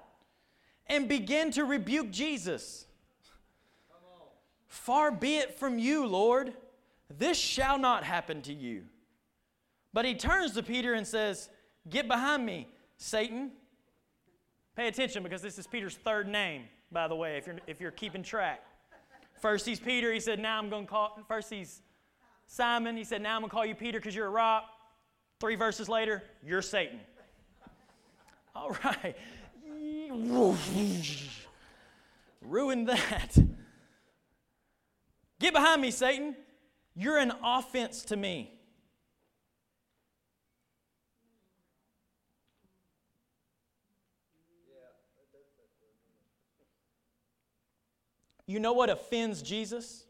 [0.88, 2.86] and began to rebuke Jesus.
[4.68, 6.54] Far be it from you, Lord.
[7.10, 8.84] This shall not happen to you.
[9.94, 11.50] But he turns to Peter and says,
[11.88, 13.52] Get behind me, Satan.
[14.76, 17.92] Pay attention because this is Peter's third name, by the way, if you're, if you're
[17.92, 18.62] keeping track.
[19.40, 21.82] First he's Peter, he said, Now I'm going to call, first he's
[22.48, 24.66] Simon, he said, Now I'm going to call you Peter because you're a rock.
[25.40, 27.00] Three verses later, you're Satan.
[28.56, 29.16] All right.
[32.42, 33.38] Ruined that.
[35.40, 36.36] Get behind me, Satan.
[36.96, 38.54] You're an offense to me.
[48.46, 50.06] You know what offends Jesus?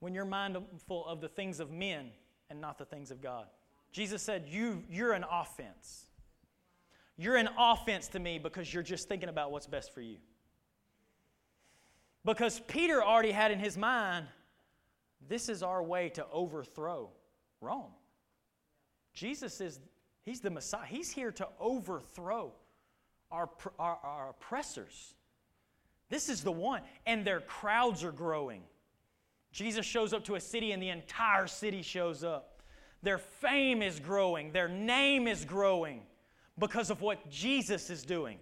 [0.00, 2.10] When you're mindful of the things of men
[2.50, 3.46] and not the things of God.
[3.92, 6.06] Jesus said, you, You're an offense.
[7.16, 10.18] You're an offense to me because you're just thinking about what's best for you.
[12.24, 14.26] Because Peter already had in his mind,
[15.28, 17.10] this is our way to overthrow
[17.60, 17.90] Rome.
[19.14, 19.80] Jesus is,
[20.22, 20.86] he's the Messiah.
[20.86, 22.52] He's here to overthrow
[23.32, 25.14] our, our, our oppressors.
[26.08, 26.82] This is the one.
[27.06, 28.62] And their crowds are growing.
[29.52, 32.62] Jesus shows up to a city and the entire city shows up.
[33.02, 36.02] Their fame is growing, their name is growing
[36.58, 38.38] because of what Jesus is doing.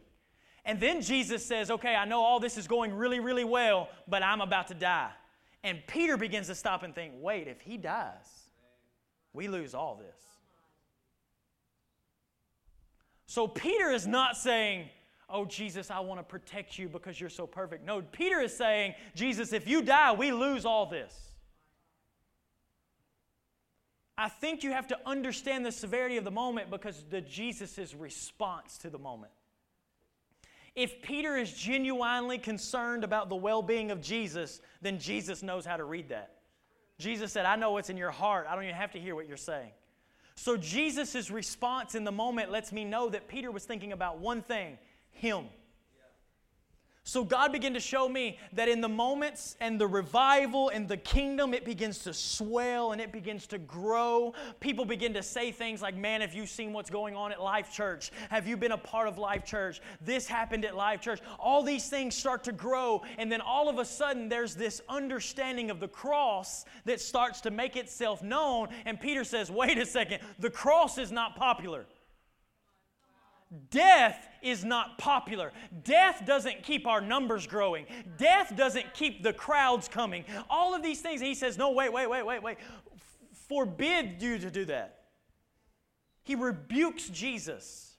[0.64, 4.22] And then Jesus says, Okay, I know all this is going really, really well, but
[4.22, 5.10] I'm about to die.
[5.62, 8.48] And Peter begins to stop and think, Wait, if he dies,
[9.32, 10.20] we lose all this.
[13.26, 14.88] So Peter is not saying,
[15.28, 17.84] oh, Jesus, I want to protect you because you're so perfect.
[17.84, 21.14] No, Peter is saying, Jesus, if you die, we lose all this.
[24.18, 28.78] I think you have to understand the severity of the moment because the Jesus' response
[28.78, 29.32] to the moment.
[30.74, 35.76] If Peter is genuinely concerned about the well being of Jesus, then Jesus knows how
[35.76, 36.32] to read that.
[36.98, 38.46] Jesus said, I know what's in your heart.
[38.48, 39.70] I don't even have to hear what you're saying.
[40.34, 44.42] So Jesus' response in the moment lets me know that Peter was thinking about one
[44.42, 44.78] thing
[45.16, 45.46] Him.
[47.08, 50.96] So God began to show me that in the moments and the revival and the
[50.96, 54.34] kingdom, it begins to swell and it begins to grow.
[54.58, 57.72] People begin to say things like, Man, have you seen what's going on at Life
[57.72, 58.10] Church?
[58.28, 59.80] Have you been a part of Life Church?
[60.00, 61.20] This happened at Life Church.
[61.38, 65.70] All these things start to grow, and then all of a sudden, there's this understanding
[65.70, 68.66] of the cross that starts to make itself known.
[68.84, 71.86] And Peter says, Wait a second, the cross is not popular.
[73.70, 75.52] Death is not popular.
[75.84, 77.86] Death doesn't keep our numbers growing.
[78.18, 80.24] Death doesn't keep the crowds coming.
[80.48, 82.58] All of these things, he says, no, wait, wait, wait, wait, wait.
[83.48, 85.04] Forbid you to do that.
[86.22, 87.94] He rebukes Jesus.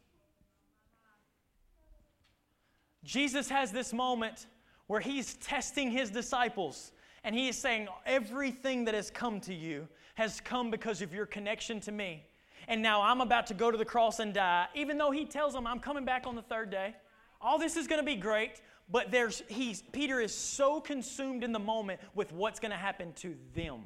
[3.04, 4.48] Jesus has this moment
[4.88, 6.92] where he's testing his disciples
[7.24, 11.26] and he is saying, Everything that has come to you has come because of your
[11.26, 12.26] connection to me
[12.68, 15.54] and now I'm about to go to the cross and die, even though he tells
[15.54, 16.96] them, I'm coming back on the third day.
[17.40, 21.52] All this is going to be great, but there's, he's, Peter is so consumed in
[21.52, 23.84] the moment with what's going to happen to them.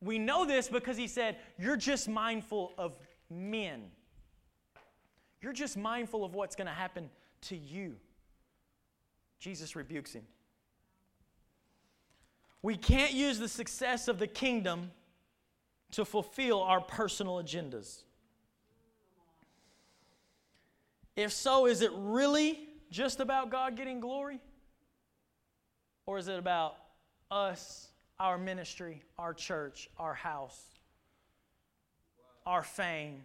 [0.00, 2.96] We know this because he said, You're just mindful of
[3.28, 3.90] men.
[5.42, 7.10] You're just mindful of what's going to happen
[7.42, 7.96] to you.
[9.38, 10.24] Jesus rebukes him.
[12.62, 14.90] We can't use the success of the kingdom
[15.92, 18.02] to fulfill our personal agendas?
[21.16, 22.58] If so, is it really
[22.90, 24.40] just about God getting glory?
[26.06, 26.76] Or is it about
[27.30, 27.88] us,
[28.18, 30.60] our ministry, our church, our house,
[32.46, 33.22] our fame,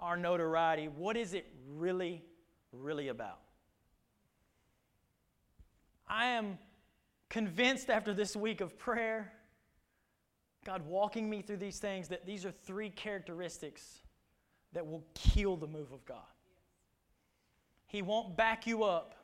[0.00, 0.88] our notoriety?
[0.88, 2.22] What is it really,
[2.72, 3.38] really about?
[6.08, 6.58] I am
[7.30, 9.32] convinced after this week of prayer
[10.64, 14.00] God walking me through these things, that these are three characteristics
[14.72, 16.18] that will kill the move of God.
[17.86, 19.14] He won't back you up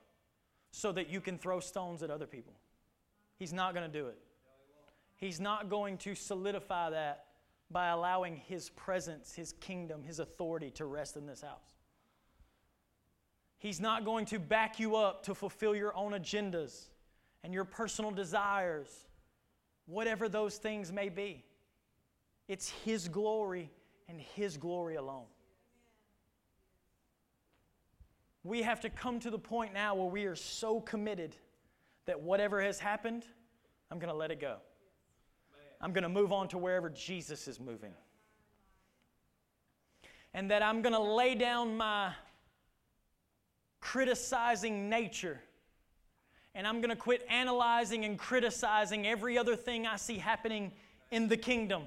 [0.71, 2.55] so that you can throw stones at other people.
[3.37, 4.19] He's not going to do it.
[5.17, 7.25] He's not going to solidify that
[7.71, 11.75] by allowing His presence, His kingdom, His authority to rest in this house.
[13.59, 16.89] He's not going to back you up to fulfill your own agendas
[17.45, 19.09] and your personal desires
[19.91, 21.45] whatever those things may be.
[22.49, 23.71] It's His glory
[24.09, 25.27] and His glory alone.
[28.43, 31.37] We have to come to the point now where we are so committed
[32.07, 33.25] that whatever has happened,
[33.91, 34.57] I'm going to let it go.
[35.81, 37.93] I'm going to move on to wherever Jesus is moving.
[40.33, 42.13] And that I'm going to lay down my
[43.81, 45.41] criticizing nature
[46.55, 50.73] and I'm going to quit analyzing and criticizing every other thing I see happening
[51.11, 51.85] in the kingdom.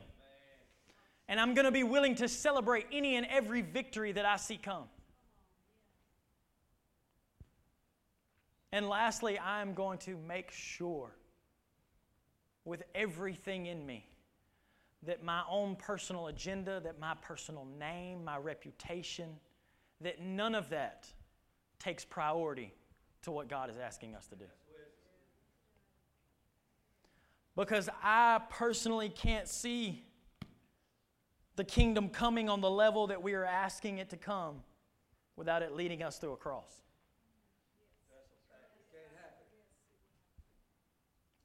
[1.27, 4.57] And I'm going to be willing to celebrate any and every victory that I see
[4.57, 4.85] come.
[8.71, 11.11] And lastly, I'm going to make sure
[12.65, 14.07] with everything in me
[15.05, 19.29] that my own personal agenda, that my personal name, my reputation,
[20.01, 21.07] that none of that
[21.79, 22.73] takes priority
[23.23, 24.45] to what God is asking us to do.
[27.55, 30.03] Because I personally can't see
[31.55, 34.55] the kingdom coming on the level that we are asking it to come
[35.35, 36.81] without it leading us through a cross.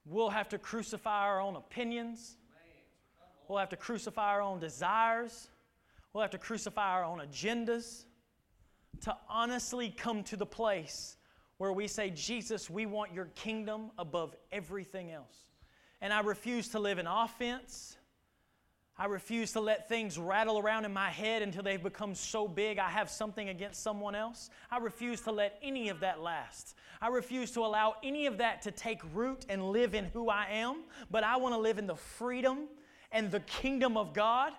[0.06, 2.36] We'll have to crucify our own opinions.
[3.46, 5.48] We'll have to crucify our own desires.
[6.12, 8.04] We'll have to crucify our own agendas
[9.02, 11.17] to honestly come to the place
[11.58, 15.34] where we say, Jesus, we want your kingdom above everything else.
[16.00, 17.96] And I refuse to live in offense.
[18.96, 22.78] I refuse to let things rattle around in my head until they've become so big
[22.78, 24.50] I have something against someone else.
[24.70, 26.74] I refuse to let any of that last.
[27.00, 30.46] I refuse to allow any of that to take root and live in who I
[30.50, 32.66] am, but I want to live in the freedom
[33.12, 34.52] and the kingdom of God.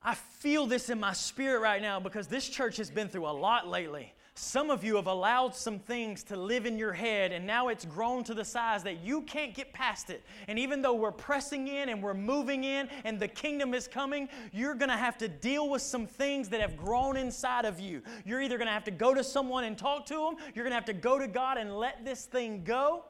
[0.00, 3.34] I feel this in my spirit right now because this church has been through a
[3.34, 4.12] lot lately.
[4.42, 7.84] Some of you have allowed some things to live in your head, and now it's
[7.84, 10.24] grown to the size that you can't get past it.
[10.48, 14.28] And even though we're pressing in and we're moving in and the kingdom is coming,
[14.50, 18.02] you're going to have to deal with some things that have grown inside of you.
[18.24, 20.72] You're either going to have to go to someone and talk to them, you're going
[20.72, 23.04] to have to go to God and let this thing go.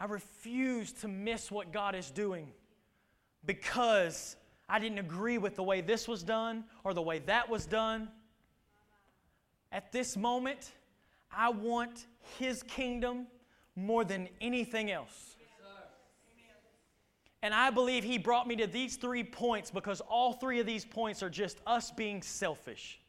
[0.00, 2.48] I refuse to miss what God is doing
[3.46, 4.34] because
[4.68, 8.08] I didn't agree with the way this was done or the way that was done.
[9.70, 10.72] At this moment,
[11.30, 12.06] I want
[12.38, 13.26] His kingdom
[13.76, 15.36] more than anything else.
[17.42, 20.84] And I believe He brought me to these three points because all three of these
[20.84, 23.00] points are just us being selfish.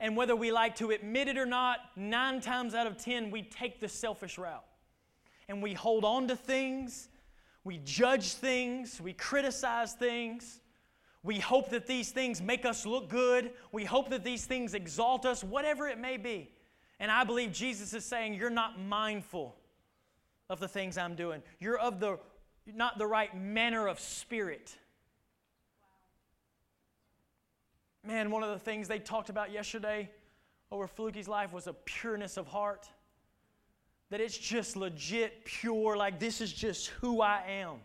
[0.00, 3.42] And whether we like to admit it or not, nine times out of ten, we
[3.42, 4.64] take the selfish route.
[5.48, 7.08] And we hold on to things,
[7.64, 10.59] we judge things, we criticize things.
[11.22, 13.50] We hope that these things make us look good.
[13.72, 16.50] We hope that these things exalt us, whatever it may be.
[16.98, 19.56] And I believe Jesus is saying, You're not mindful
[20.48, 21.42] of the things I'm doing.
[21.58, 22.18] You're of the
[22.66, 24.76] not the right manner of spirit.
[28.06, 30.10] Man, one of the things they talked about yesterday
[30.70, 32.88] over Fluky's life was a pureness of heart.
[34.10, 37.76] That it's just legit pure, like this is just who I am.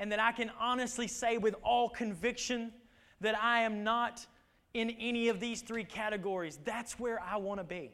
[0.00, 2.72] And that I can honestly say with all conviction
[3.20, 4.26] that I am not
[4.72, 6.58] in any of these three categories.
[6.64, 7.92] That's where I want to be.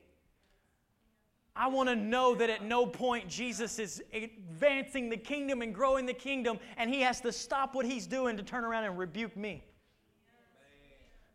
[1.56, 6.06] I want to know that at no point Jesus is advancing the kingdom and growing
[6.06, 9.36] the kingdom, and he has to stop what he's doing to turn around and rebuke
[9.36, 9.64] me.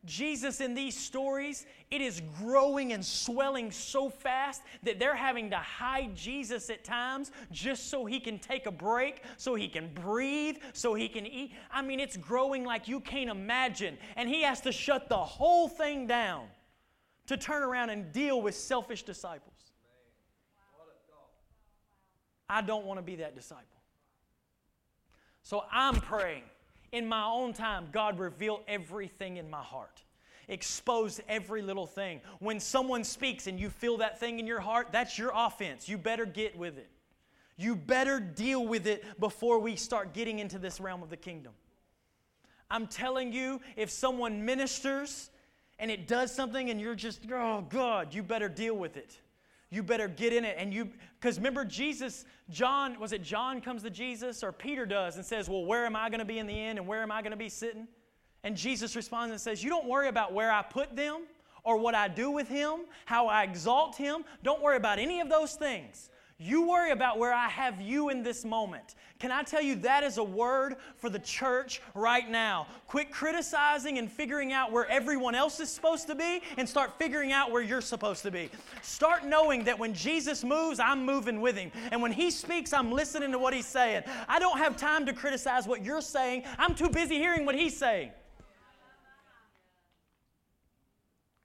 [0.06, 5.58] Jesus in these stories, it is growing and swelling so fast that they're having to
[5.58, 10.58] hide Jesus at times just so he can take a break, so he can breathe,
[10.74, 11.54] so he can eat.
[11.72, 13.97] I mean, it's growing like you can't imagine.
[14.16, 16.47] And he has to shut the whole thing down
[17.28, 19.72] to turn around and deal with selfish disciples.
[22.49, 23.66] I don't want to be that disciple.
[25.43, 26.43] So I'm praying
[26.92, 30.04] in my own time, God, reveal everything in my heart.
[30.48, 32.20] Expose every little thing.
[32.39, 35.88] When someone speaks and you feel that thing in your heart, that's your offense.
[35.88, 36.89] You better get with it.
[37.58, 41.54] You better deal with it before we start getting into this realm of the kingdom.
[42.70, 45.30] I'm telling you, if someone ministers
[45.78, 49.20] and it does something and you're just, oh God, you better deal with it
[49.72, 50.56] you better get in it.
[50.60, 55.16] And you because remember jesus john was it john comes to jesus or peter does
[55.16, 57.12] and says well where am i going to be in the end and where am
[57.12, 57.88] i going to be sitting?
[58.44, 61.24] And jesus responds and says you don't worry about where i put them
[61.64, 64.24] or what i do with him how i exalt him.
[64.44, 66.11] Don't worry about any of those things
[66.42, 68.96] you worry about where I have you in this moment.
[69.20, 72.66] Can I tell you that is a word for the church right now?
[72.88, 77.32] Quit criticizing and figuring out where everyone else is supposed to be and start figuring
[77.32, 78.50] out where you're supposed to be.
[78.82, 81.72] Start knowing that when Jesus moves, I'm moving with him.
[81.92, 84.02] And when he speaks, I'm listening to what he's saying.
[84.28, 87.78] I don't have time to criticize what you're saying, I'm too busy hearing what he's
[87.78, 88.10] saying.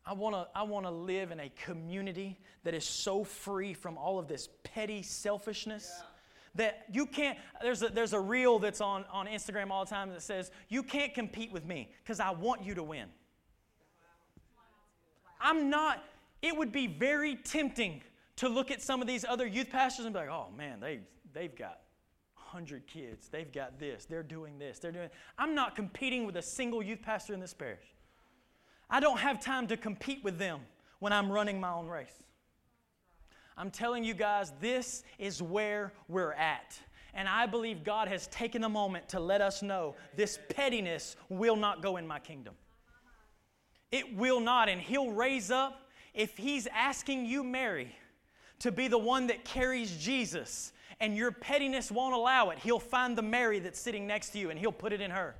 [0.06, 4.18] I want to I wanna live in a community that is so free from all
[4.18, 5.92] of this petty selfishness.
[5.96, 6.04] Yeah.
[6.54, 10.08] That you can't, there's a, there's a reel that's on, on Instagram all the time
[10.10, 13.08] that says, You can't compete with me because I want you to win.
[15.38, 16.02] I'm not,
[16.40, 18.02] it would be very tempting
[18.36, 21.00] to look at some of these other youth pastors and be like, Oh man, they,
[21.34, 21.80] they've got
[22.36, 23.28] 100 kids.
[23.28, 24.06] They've got this.
[24.06, 24.78] They're doing this.
[24.78, 25.10] They're doing.
[25.36, 27.84] I'm not competing with a single youth pastor in this parish.
[28.88, 30.60] I don't have time to compete with them
[30.98, 32.22] when I'm running my own race.
[33.56, 36.78] I'm telling you guys, this is where we're at.
[37.14, 41.56] And I believe God has taken a moment to let us know this pettiness will
[41.56, 42.54] not go in my kingdom.
[43.90, 44.68] It will not.
[44.68, 47.94] And He'll raise up, if He's asking you, Mary,
[48.58, 53.16] to be the one that carries Jesus, and your pettiness won't allow it, He'll find
[53.16, 55.34] the Mary that's sitting next to you and He'll put it in her.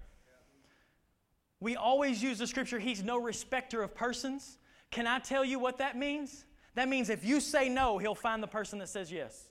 [1.67, 4.59] We always use the scripture, He's no respecter of persons.
[4.93, 6.45] Can I tell you what that means?
[6.77, 9.49] That means if you say no, He'll find the person that says yes.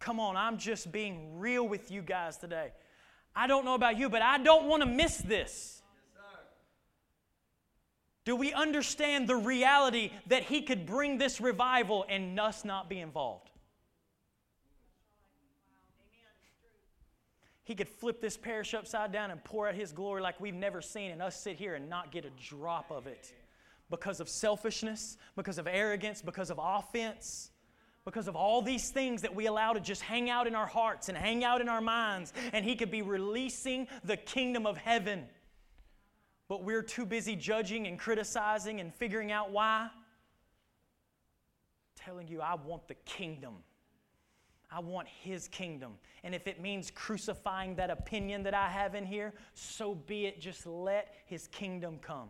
[0.00, 2.72] Come on, I'm just being real with you guys today.
[3.34, 5.80] I don't know about you, but I don't want to miss this.
[8.26, 13.00] Do we understand the reality that He could bring this revival and us not be
[13.00, 13.49] involved?
[17.70, 20.82] He could flip this parish upside down and pour out His glory like we've never
[20.82, 23.32] seen, and us sit here and not get a drop of it
[23.90, 27.52] because of selfishness, because of arrogance, because of offense,
[28.04, 31.08] because of all these things that we allow to just hang out in our hearts
[31.08, 32.32] and hang out in our minds.
[32.52, 35.26] And He could be releasing the kingdom of heaven.
[36.48, 39.90] But we're too busy judging and criticizing and figuring out why.
[41.94, 43.58] telling you, I want the kingdom.
[44.72, 45.94] I want His kingdom.
[46.22, 50.40] And if it means crucifying that opinion that I have in here, so be it.
[50.40, 52.28] Just let His kingdom come.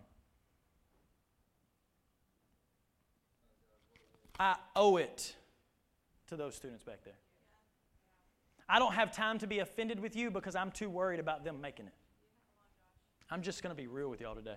[4.38, 5.34] I owe it
[6.28, 7.18] to those students back there.
[8.68, 11.61] I don't have time to be offended with you because I'm too worried about them
[11.61, 11.93] making it.
[13.30, 14.57] I'm just going to be real with y'all today.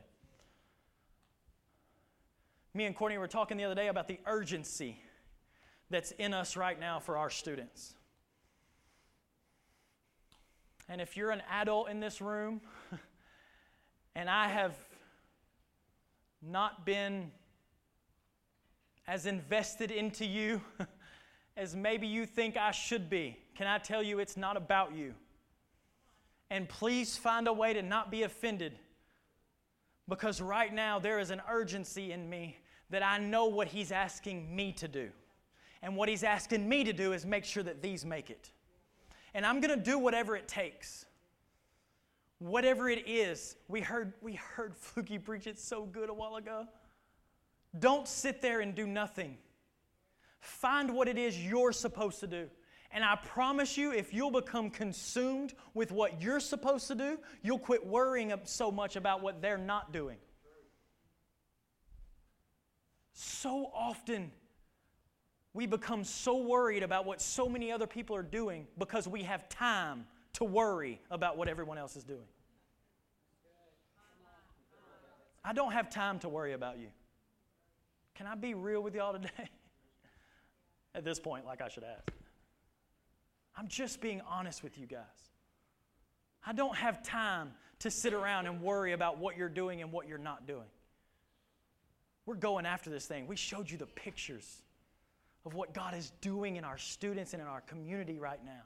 [2.73, 4.99] Me and Courtney were talking the other day about the urgency
[5.93, 7.93] that's in us right now for our students.
[10.89, 12.61] And if you're an adult in this room,
[14.15, 14.75] and I have
[16.41, 17.31] not been
[19.07, 20.61] as invested into you
[21.57, 25.13] as maybe you think I should be, can I tell you it's not about you?
[26.49, 28.73] And please find a way to not be offended
[30.09, 32.57] because right now there is an urgency in me
[32.89, 35.11] that I know what He's asking me to do.
[35.83, 38.49] And what He's asking me to do is make sure that these make it.
[39.33, 41.05] And I'm going to do whatever it takes.
[42.39, 43.57] Whatever it is.
[43.67, 46.65] We heard, we heard Fluky preach it so good a while ago.
[47.77, 49.37] Don't sit there and do nothing.
[50.39, 52.47] Find what it is you're supposed to do.
[52.91, 57.59] And I promise you, if you'll become consumed with what you're supposed to do, you'll
[57.59, 60.17] quit worrying so much about what they're not doing.
[63.13, 64.31] So often,
[65.53, 69.47] we become so worried about what so many other people are doing because we have
[69.49, 72.25] time to worry about what everyone else is doing.
[75.45, 76.87] I don't have time to worry about you.
[78.15, 79.29] Can I be real with y'all today?
[80.95, 82.11] At this point, like I should ask.
[83.55, 85.01] I'm just being honest with you guys.
[86.45, 90.07] I don't have time to sit around and worry about what you're doing and what
[90.07, 90.67] you're not doing.
[92.25, 93.27] We're going after this thing.
[93.27, 94.61] We showed you the pictures
[95.45, 98.61] of what God is doing in our students and in our community right now.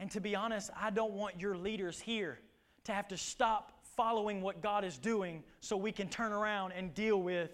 [0.00, 2.38] And to be honest, I don't want your leaders here
[2.84, 6.94] to have to stop following what God is doing so we can turn around and
[6.94, 7.50] deal with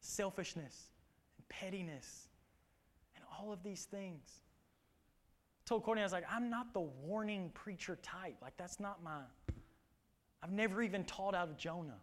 [0.00, 0.90] selfishness
[1.38, 2.28] and pettiness
[3.14, 4.42] and all of these things.
[5.64, 8.36] I told Courtney, I was like, I'm not the warning preacher type.
[8.42, 9.20] Like, that's not my,
[10.42, 12.00] I've never even taught out of Jonah.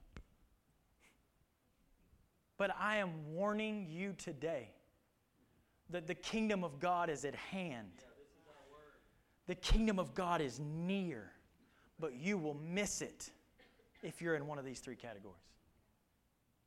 [2.60, 4.70] But I am warning you today
[5.90, 8.04] that the kingdom of God is at hand.
[9.48, 11.32] The kingdom of God is near,
[12.00, 13.32] but you will miss it
[14.04, 15.38] if you're in one of these three categories.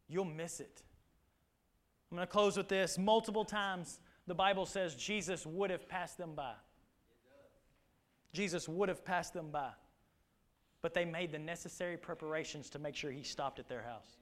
[0.09, 0.82] You'll miss it.
[2.11, 2.99] I'm going to close with this.
[2.99, 6.55] Multiple times, the Bible says Jesus would have passed them by.
[8.32, 9.70] Jesus would have passed them by.
[10.80, 14.16] But they made the necessary preparations to make sure he stopped at their house.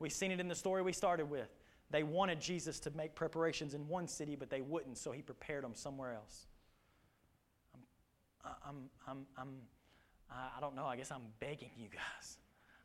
[0.00, 1.48] We've seen it in the story we started with.
[1.90, 5.62] They wanted Jesus to make preparations in one city, but they wouldn't, so he prepared
[5.62, 6.46] them somewhere else.
[8.44, 8.76] I'm, I'm,
[9.06, 9.48] I'm, I'm
[10.30, 12.38] I don't know, I guess I'm begging you guys.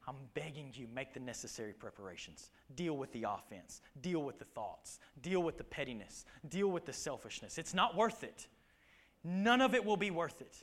[0.07, 2.51] I'm begging you, make the necessary preparations.
[2.76, 6.93] Deal with the offense, deal with the thoughts, deal with the pettiness, deal with the
[6.93, 7.57] selfishness.
[7.57, 8.47] It's not worth it.
[9.24, 10.57] None of it will be worth it.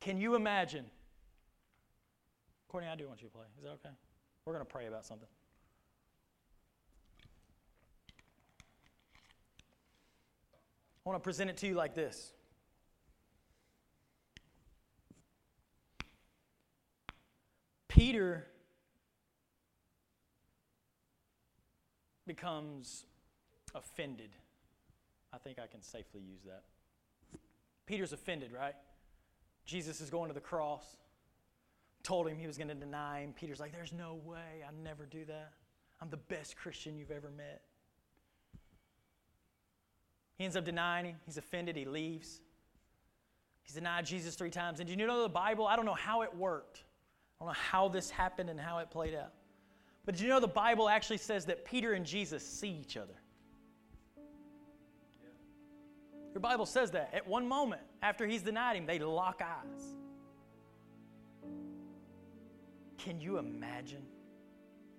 [0.00, 0.86] Can you imagine?
[2.68, 3.44] Courtney, I do want you to play.
[3.58, 3.94] Is that okay?
[4.46, 5.28] We're going to pray about something.
[11.04, 12.32] I want to present it to you like this.
[17.88, 18.46] Peter
[22.26, 23.06] becomes
[23.74, 24.30] offended.
[25.32, 26.62] I think I can safely use that.
[27.86, 28.74] Peter's offended, right?
[29.64, 30.84] Jesus is going to the cross
[32.06, 33.32] told him he was going to deny him.
[33.32, 34.64] Peter's like, There's no way.
[34.66, 35.52] I never do that.
[36.00, 37.62] I'm the best Christian you've ever met.
[40.38, 41.16] He ends up denying him.
[41.24, 41.76] He's offended.
[41.76, 42.40] He leaves.
[43.62, 44.78] He's denied Jesus three times.
[44.78, 45.66] And do you know the Bible?
[45.66, 46.84] I don't know how it worked.
[47.40, 49.32] I don't know how this happened and how it played out.
[50.04, 53.14] But did you know the Bible actually says that Peter and Jesus see each other?
[56.32, 57.10] Your Bible says that.
[57.12, 59.96] At one moment, after he's denied him, they lock eyes.
[63.06, 64.02] Can you imagine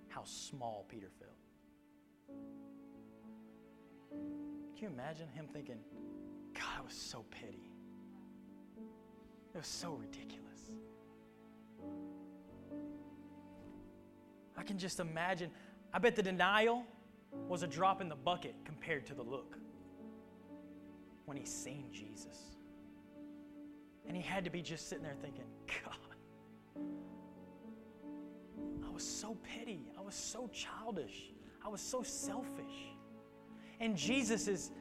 [0.07, 2.39] how small Peter felt?
[4.09, 5.75] Can you imagine him thinking,
[6.53, 7.69] God, I was so petty?
[9.53, 10.71] It was so ridiculous.
[14.55, 15.51] I can just imagine.
[15.93, 16.85] I bet the denial
[17.49, 19.57] was a drop in the bucket compared to the look
[21.25, 22.55] when he seen Jesus.
[24.07, 25.43] And he had to be just sitting there thinking,
[25.83, 25.97] God,
[28.97, 29.85] was so petty.
[29.95, 31.29] I was so childish.
[31.63, 32.95] I was so selfish.
[33.79, 34.71] And Jesus is,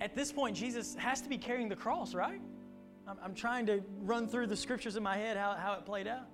[0.00, 2.40] at this point, Jesus has to be carrying the cross, right?
[3.06, 6.08] I'm, I'm trying to run through the scriptures in my head how, how it played
[6.08, 6.24] out.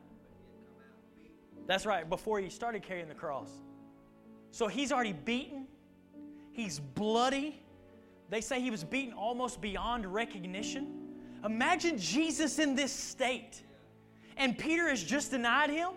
[1.67, 3.51] That's right, before he started carrying the cross.
[4.53, 5.67] So he's already beaten,
[6.53, 7.61] he's bloody.
[8.31, 11.09] they say he was beaten almost beyond recognition.
[11.45, 13.65] Imagine Jesus in this state,
[14.37, 15.91] and Peter has just denied him,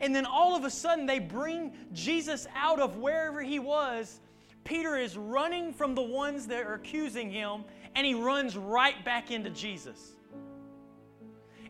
[0.00, 4.20] and then all of a sudden they bring Jesus out of wherever he was.
[4.64, 9.30] Peter is running from the ones that are accusing him, and he runs right back
[9.30, 10.12] into Jesus.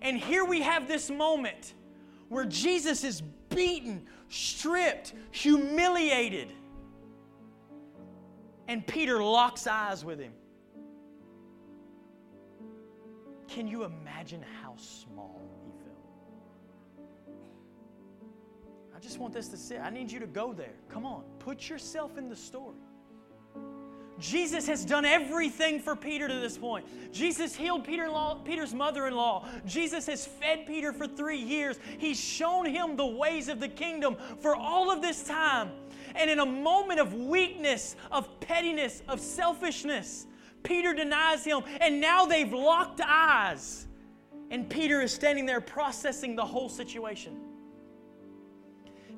[0.03, 1.75] And here we have this moment
[2.29, 6.53] where Jesus is beaten, stripped, humiliated.
[8.69, 10.33] And Peter locks eyes with him.
[13.49, 15.41] Can you imagine how small
[18.97, 19.81] I just want this to sit.
[19.83, 20.73] I need you to go there.
[20.89, 22.77] Come on, put yourself in the story.
[24.19, 26.87] Jesus has done everything for Peter to this point.
[27.13, 28.09] Jesus healed Peter
[28.45, 29.47] Peter's mother in law.
[29.67, 31.79] Jesus has fed Peter for three years.
[31.99, 35.71] He's shown him the ways of the kingdom for all of this time.
[36.15, 40.27] And in a moment of weakness, of pettiness, of selfishness,
[40.63, 41.63] Peter denies him.
[41.83, 43.87] And now they've locked eyes.
[44.51, 47.46] And Peter is standing there processing the whole situation.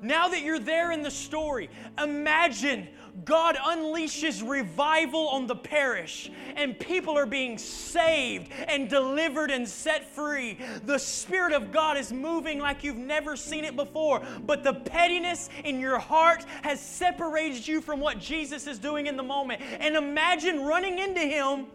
[0.01, 1.69] Now that you're there in the story,
[2.01, 2.87] imagine
[3.25, 10.13] God unleashes revival on the parish and people are being saved and delivered and set
[10.15, 10.57] free.
[10.85, 15.49] The Spirit of God is moving like you've never seen it before, but the pettiness
[15.65, 19.61] in your heart has separated you from what Jesus is doing in the moment.
[19.79, 21.67] And imagine running into Him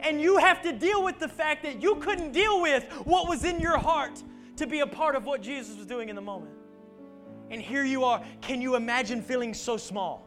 [0.00, 3.44] and you have to deal with the fact that you couldn't deal with what was
[3.44, 4.22] in your heart
[4.56, 6.52] to be a part of what Jesus was doing in the moment.
[7.52, 8.24] And here you are.
[8.40, 10.26] Can you imagine feeling so small?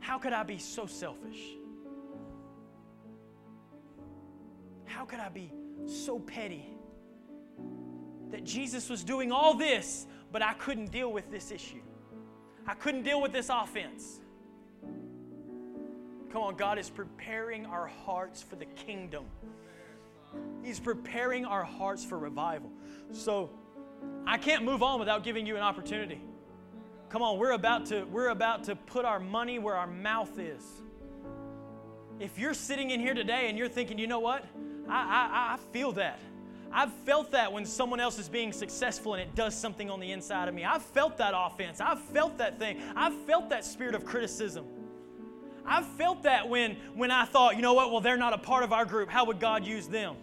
[0.00, 1.38] How could I be so selfish?
[4.86, 5.52] How could I be
[5.86, 6.64] so petty
[8.30, 11.82] that Jesus was doing all this, but I couldn't deal with this issue?
[12.66, 14.18] I couldn't deal with this offense.
[16.32, 19.26] Come on, God is preparing our hearts for the kingdom.
[20.62, 22.70] He's preparing our hearts for revival.
[23.12, 23.50] So
[24.26, 26.20] I can't move on without giving you an opportunity.
[27.08, 30.64] Come on, we're about to we're about to put our money where our mouth is.
[32.18, 34.44] If you're sitting in here today and you're thinking, you know what?
[34.88, 36.20] I, I, I feel that.
[36.72, 40.10] I've felt that when someone else is being successful and it does something on the
[40.12, 40.64] inside of me.
[40.64, 41.80] I've felt that offense.
[41.80, 42.80] I've felt that thing.
[42.96, 44.64] I've felt that spirit of criticism.
[45.66, 48.64] I've felt that when, when I thought, you know what, well, they're not a part
[48.64, 49.10] of our group.
[49.10, 50.16] How would God use them?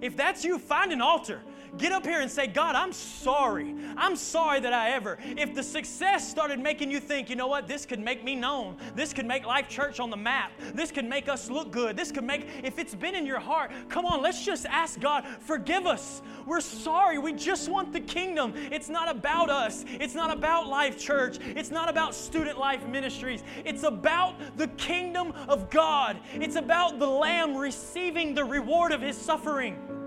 [0.00, 1.42] If that's you, find an altar.
[1.78, 3.74] Get up here and say, God, I'm sorry.
[3.96, 5.18] I'm sorry that I ever.
[5.22, 8.76] If the success started making you think, you know what, this could make me known.
[8.94, 10.52] This could make Life Church on the map.
[10.74, 11.96] This could make us look good.
[11.96, 15.26] This could make, if it's been in your heart, come on, let's just ask God,
[15.40, 16.20] forgive us.
[16.44, 17.18] We're sorry.
[17.18, 18.52] We just want the kingdom.
[18.54, 19.86] It's not about us.
[19.88, 21.38] It's not about Life Church.
[21.40, 23.42] It's not about student life ministries.
[23.64, 26.18] It's about the kingdom of God.
[26.34, 30.01] It's about the Lamb receiving the reward of his suffering.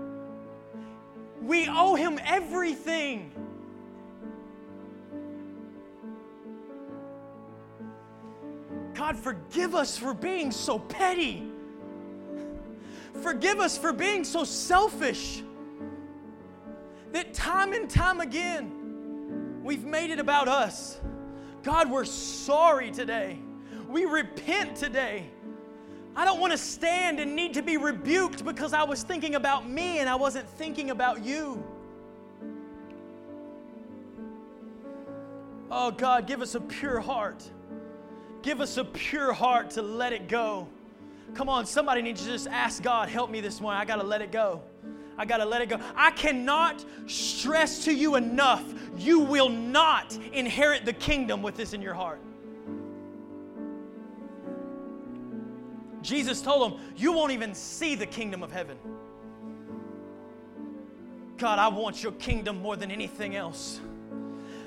[1.46, 3.30] We owe him everything.
[8.94, 11.44] God, forgive us for being so petty.
[13.22, 15.44] Forgive us for being so selfish.
[17.12, 20.98] That time and time again, we've made it about us.
[21.62, 23.38] God, we're sorry today.
[23.88, 25.30] We repent today.
[26.16, 29.68] I don't want to stand and need to be rebuked because I was thinking about
[29.68, 31.62] me and I wasn't thinking about you.
[35.70, 37.44] Oh God, give us a pure heart.
[38.40, 40.68] Give us a pure heart to let it go.
[41.34, 43.78] Come on, somebody needs to just ask God, help me this morning.
[43.78, 44.62] I got to let it go.
[45.18, 45.78] I got to let it go.
[45.94, 48.64] I cannot stress to you enough,
[48.96, 52.20] you will not inherit the kingdom with this in your heart.
[56.02, 58.76] Jesus told them, You won't even see the kingdom of heaven.
[61.36, 63.80] God, I want your kingdom more than anything else.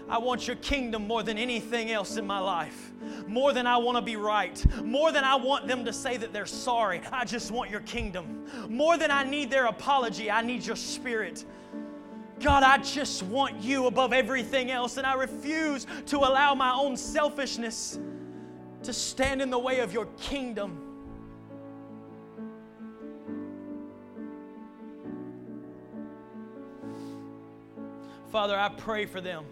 [0.07, 2.91] I want your kingdom more than anything else in my life.
[3.27, 4.63] More than I want to be right.
[4.83, 7.01] More than I want them to say that they're sorry.
[7.11, 8.45] I just want your kingdom.
[8.69, 11.45] More than I need their apology, I need your spirit.
[12.39, 16.97] God, I just want you above everything else, and I refuse to allow my own
[16.97, 17.99] selfishness
[18.83, 20.88] to stand in the way of your kingdom.
[28.31, 29.43] Father, I pray for them.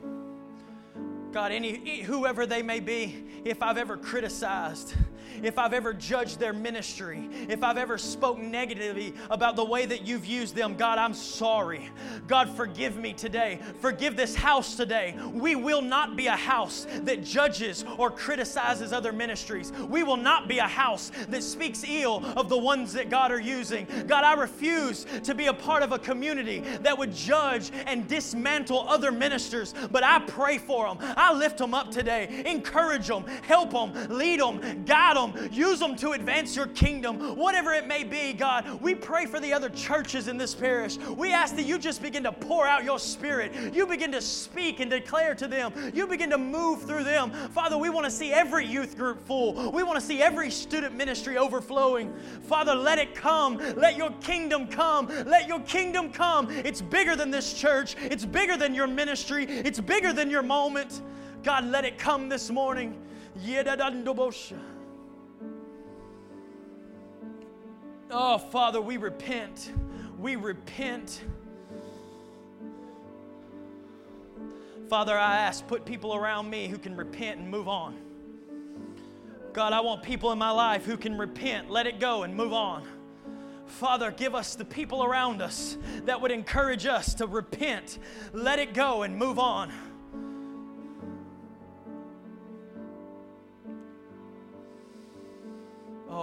[1.32, 4.94] God, any whoever they may be, if I've ever criticized,
[5.44, 10.06] if I've ever judged their ministry, if I've ever spoke negatively about the way that
[10.06, 11.90] you've used them, God, I'm sorry.
[12.28, 13.60] God, forgive me today.
[13.82, 15.18] Forgive this house today.
[15.34, 19.72] We will not be a house that judges or criticizes other ministries.
[19.72, 23.40] We will not be a house that speaks ill of the ones that God are
[23.40, 23.88] using.
[24.08, 28.88] God, I refuse to be a part of a community that would judge and dismantle
[28.88, 30.98] other ministers, but I pray for them.
[31.18, 32.44] I lift them up today.
[32.46, 37.74] Encourage them, help them, lead them, guide them, use them to advance your kingdom, whatever
[37.74, 38.82] it may be, God.
[38.82, 40.98] We pray for the other churches in this parish.
[40.98, 43.74] We ask that you just begin to pour out your spirit.
[43.74, 45.74] You begin to speak and declare to them.
[45.94, 47.32] You begin to move through them.
[47.50, 49.72] Father, we want to see every youth group full.
[49.72, 52.14] We want to see every student ministry overflowing.
[52.44, 53.58] Father, let it come.
[53.76, 55.08] Let your kingdom come.
[55.26, 56.50] Let your kingdom come.
[56.50, 61.02] It's bigger than this church, it's bigger than your ministry, it's bigger than your moment.
[61.44, 63.02] God, let it come this morning.
[68.10, 69.72] Oh, Father, we repent.
[70.18, 71.22] We repent.
[74.90, 77.98] Father, I ask, put people around me who can repent and move on.
[79.52, 82.54] God, I want people in my life who can repent, let it go, and move
[82.54, 82.88] on.
[83.66, 88.00] Father, give us the people around us that would encourage us to repent,
[88.32, 89.72] let it go, and move on.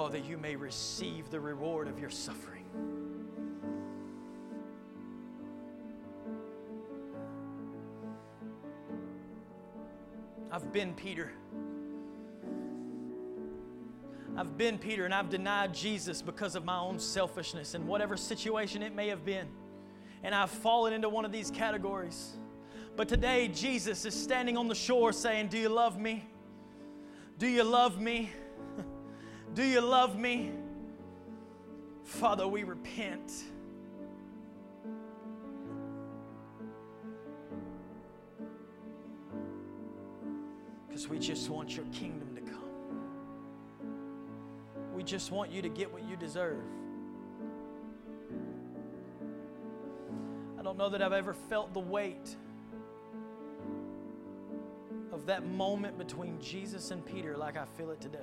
[0.04, 2.66] Oh, that you may receive the reward of your suffering.
[10.52, 11.32] I've been Peter.
[14.36, 18.82] I've been Peter and I've denied Jesus because of my own selfishness in whatever situation
[18.82, 19.48] it may have been.
[20.22, 22.34] And I've fallen into one of these categories.
[22.94, 26.28] But today, Jesus is standing on the shore saying, Do you love me?
[27.38, 28.30] Do you love me?
[29.54, 30.50] Do you love me?
[32.02, 33.32] Father, we repent.
[40.88, 42.60] Because we just want your kingdom to come.
[44.92, 46.64] We just want you to get what you deserve.
[50.58, 52.34] I don't know that I've ever felt the weight
[55.12, 58.18] of that moment between Jesus and Peter like I feel it today.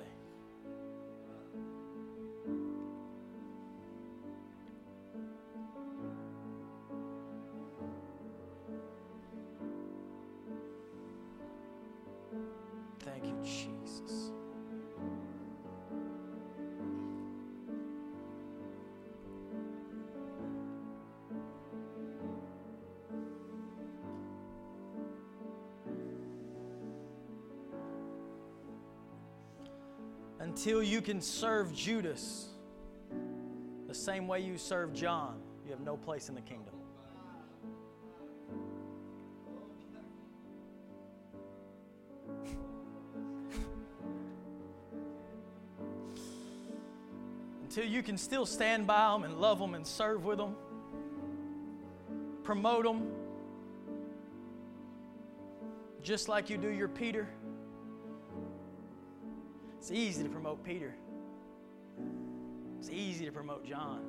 [30.64, 32.50] Until you can serve Judas
[33.88, 36.74] the same way you serve John, you have no place in the kingdom.
[47.62, 50.54] Until you can still stand by them and love them and serve with them,
[52.44, 53.10] promote them,
[56.04, 57.28] just like you do your Peter.
[59.82, 60.94] It's easy to promote Peter.
[62.78, 64.04] It's easy to promote John.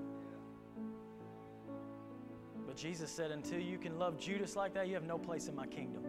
[2.68, 5.56] But Jesus said, until you can love Judas like that, you have no place in
[5.56, 6.04] my kingdom.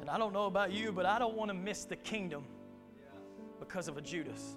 [0.00, 2.44] And I don't know about you, but I don't want to miss the kingdom
[3.58, 4.56] because of a Judas.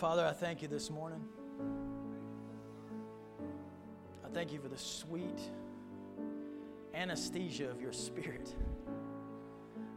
[0.00, 1.22] Father, I thank you this morning.
[4.24, 5.38] I thank you for the sweet
[6.94, 8.54] anesthesia of your spirit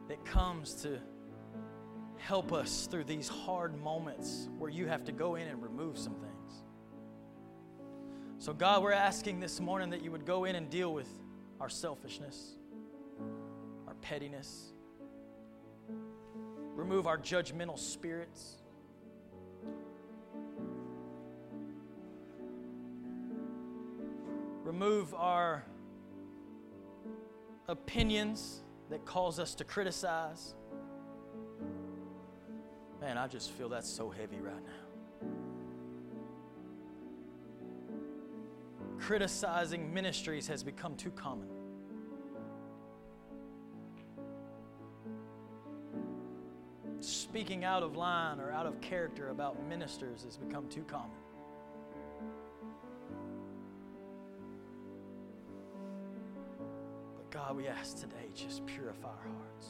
[0.09, 0.99] that comes to
[2.17, 6.15] help us through these hard moments where you have to go in and remove some
[6.15, 6.63] things.
[8.39, 11.07] So, God, we're asking this morning that you would go in and deal with
[11.61, 12.57] our selfishness,
[13.87, 14.73] our pettiness,
[16.75, 18.57] remove our judgmental spirits.
[24.73, 25.63] Remove our
[27.67, 30.55] opinions that cause us to criticize.
[32.99, 35.27] Man, I just feel that's so heavy right now.
[38.97, 41.49] Criticizing ministries has become too common.
[46.99, 51.22] speaking out of line or out of character about ministers has become too common.
[57.45, 59.67] God, we ask today, just purify our hearts.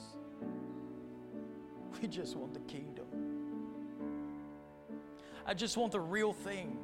[1.99, 3.05] We just want the kingdom.
[5.43, 6.77] I just want the real thing.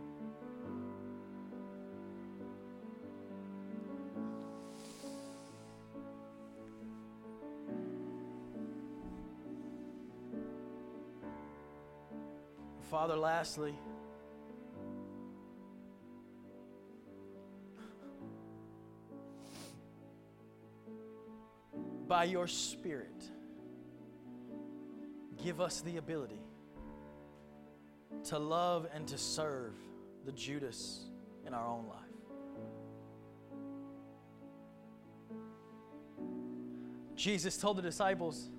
[12.89, 13.75] Father, lastly,
[22.09, 23.23] by your Spirit,
[25.41, 26.41] give us the ability
[28.25, 29.75] to love and to serve
[30.25, 31.05] the Judas
[31.45, 31.97] in our own life.
[37.15, 38.49] Jesus told the disciples,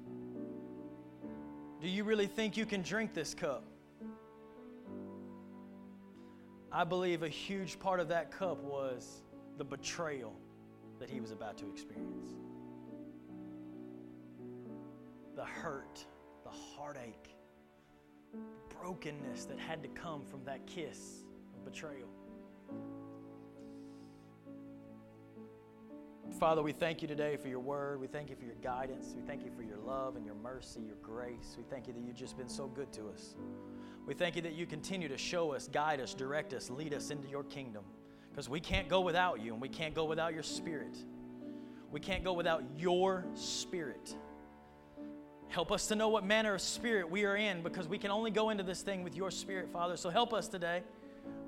[1.81, 3.65] Do you really think you can drink this cup?
[6.71, 9.23] I believe a huge part of that cup was
[9.59, 10.35] the betrayal
[11.01, 12.29] that he was about to experience.
[15.41, 16.05] The hurt,
[16.45, 17.35] the heartache,
[18.79, 21.25] brokenness that had to come from that kiss
[21.57, 22.11] of betrayal.
[26.39, 28.03] Father, we thank you today for your word.
[28.03, 29.15] We thank you for your guidance.
[29.17, 31.55] We thank you for your love and your mercy, your grace.
[31.57, 33.35] We thank you that you've just been so good to us.
[34.05, 37.09] We thank you that you continue to show us, guide us, direct us, lead us
[37.09, 37.85] into your kingdom.
[38.31, 40.99] Because we can't go without you, and we can't go without your spirit.
[41.91, 44.15] We can't go without your spirit.
[45.51, 48.31] Help us to know what manner of spirit we are in because we can only
[48.31, 49.97] go into this thing with your spirit, Father.
[49.97, 50.83] So help us today.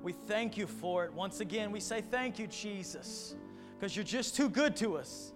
[0.03, 1.13] We thank you for it.
[1.13, 3.35] Once again, we say thank you, Jesus,
[3.79, 5.31] because you're just too good to us.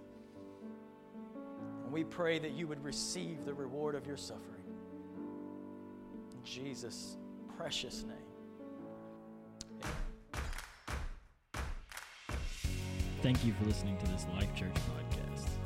[1.84, 4.44] And we pray that you would receive the reward of your suffering.
[6.30, 7.16] In Jesus'
[7.56, 8.16] precious name.
[13.22, 15.57] Thank you for listening to this Life Church podcast.